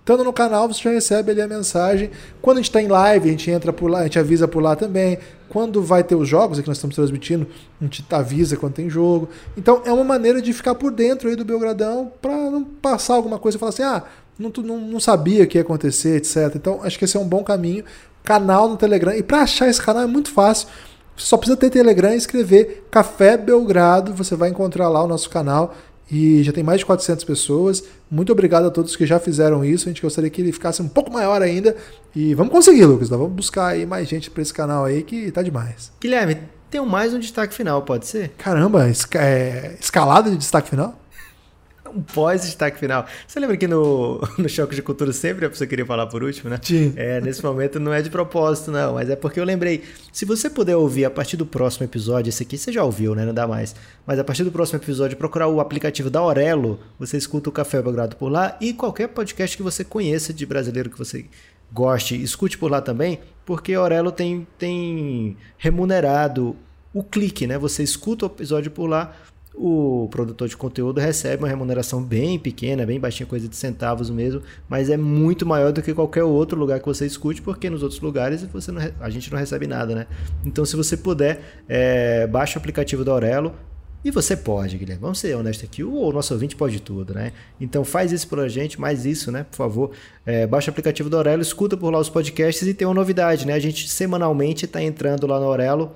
[0.10, 2.10] Estando no canal, você já recebe ali a mensagem.
[2.41, 4.60] Quando a gente está em live, a gente entra por lá, a gente avisa por
[4.60, 5.20] lá também.
[5.47, 7.45] Quando vai ter os jogos que nós estamos transmitindo,
[7.80, 9.30] a gente avisa quando tem jogo.
[9.55, 13.38] Então é uma maneira de ficar por dentro aí do Belgradão para não passar alguma
[13.38, 14.03] coisa e falar assim, ah,
[14.39, 16.55] não, não, não sabia que ia acontecer, etc.
[16.55, 17.84] Então acho que esse é um bom caminho.
[18.24, 19.14] Canal no Telegram.
[19.14, 20.70] E para achar esse canal é muito fácil.
[21.16, 24.12] Só precisa ter Telegram e escrever Café Belgrado.
[24.16, 25.76] Você vai encontrar lá o nosso canal
[26.12, 27.84] e já tem mais de 400 pessoas.
[28.10, 29.88] Muito obrigado a todos que já fizeram isso.
[29.88, 31.76] A gente gostaria que ele ficasse um pouco maior ainda.
[32.16, 33.10] E vamos conseguir, Lucas.
[33.10, 35.91] Nós vamos buscar aí mais gente para esse canal aí que tá demais.
[36.01, 36.38] Guilherme,
[36.70, 38.30] tem mais um destaque final, pode ser?
[38.38, 40.99] Caramba, esca é, escalada de destaque final?
[41.93, 43.05] Um pós-destaque final.
[43.27, 46.49] Você lembra que no, no Choque de Cultura sempre a pessoa queria falar por último,
[46.49, 46.59] né?
[46.61, 46.93] Sim.
[46.95, 49.83] É, nesse momento não é de propósito, não, mas é porque eu lembrei.
[50.11, 53.25] Se você puder ouvir a partir do próximo episódio, esse aqui você já ouviu, né?
[53.25, 53.75] Não dá mais.
[54.05, 57.81] Mas a partir do próximo episódio, procurar o aplicativo da Aurelo, você escuta o Café
[57.81, 61.25] Belgrado por lá e qualquer podcast que você conheça de brasileiro que você
[61.71, 66.55] goste, escute por lá também, porque a Aurelo tem, tem remunerado
[66.93, 67.57] o clique, né?
[67.57, 69.15] Você escuta o episódio por lá
[69.62, 74.41] o produtor de conteúdo recebe uma remuneração bem pequena, bem baixinha, coisa de centavos mesmo,
[74.70, 77.99] mas é muito maior do que qualquer outro lugar que você escute, porque nos outros
[77.99, 80.07] lugares você não, a gente não recebe nada, né?
[80.45, 83.53] Então, se você puder, é, baixa o aplicativo da Aurelo,
[84.01, 85.01] e você pode, Guilherme.
[85.01, 85.84] Vamos ser honestos aqui.
[85.84, 87.34] O nosso ouvinte pode tudo, né?
[87.60, 89.43] Então faz isso pra gente, mais isso, né?
[89.43, 89.91] Por favor.
[90.26, 93.45] É, baixa o aplicativo da Aurelo, escuta por lá os podcasts e tem uma novidade,
[93.45, 93.55] né?
[93.55, 95.91] A gente semanalmente está entrando lá no Aurelo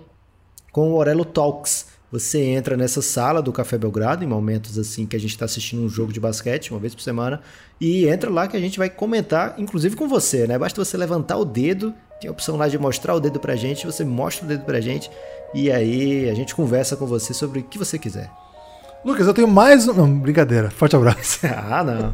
[0.70, 1.93] com o Aurelo Talks.
[2.14, 5.82] Você entra nessa sala do Café Belgrado, em momentos assim que a gente está assistindo
[5.82, 7.42] um jogo de basquete, uma vez por semana,
[7.82, 10.56] e entra lá que a gente vai comentar, inclusive com você, né?
[10.56, 11.92] Basta você levantar o dedo,
[12.22, 14.80] tem a opção lá de mostrar o dedo pra gente, você mostra o dedo pra
[14.80, 15.10] gente,
[15.56, 18.30] e aí a gente conversa com você sobre o que você quiser.
[19.04, 19.88] Lucas, eu tenho mais.
[19.88, 20.70] Não, brincadeira.
[20.70, 21.40] Forte abraço.
[21.50, 22.14] ah, não.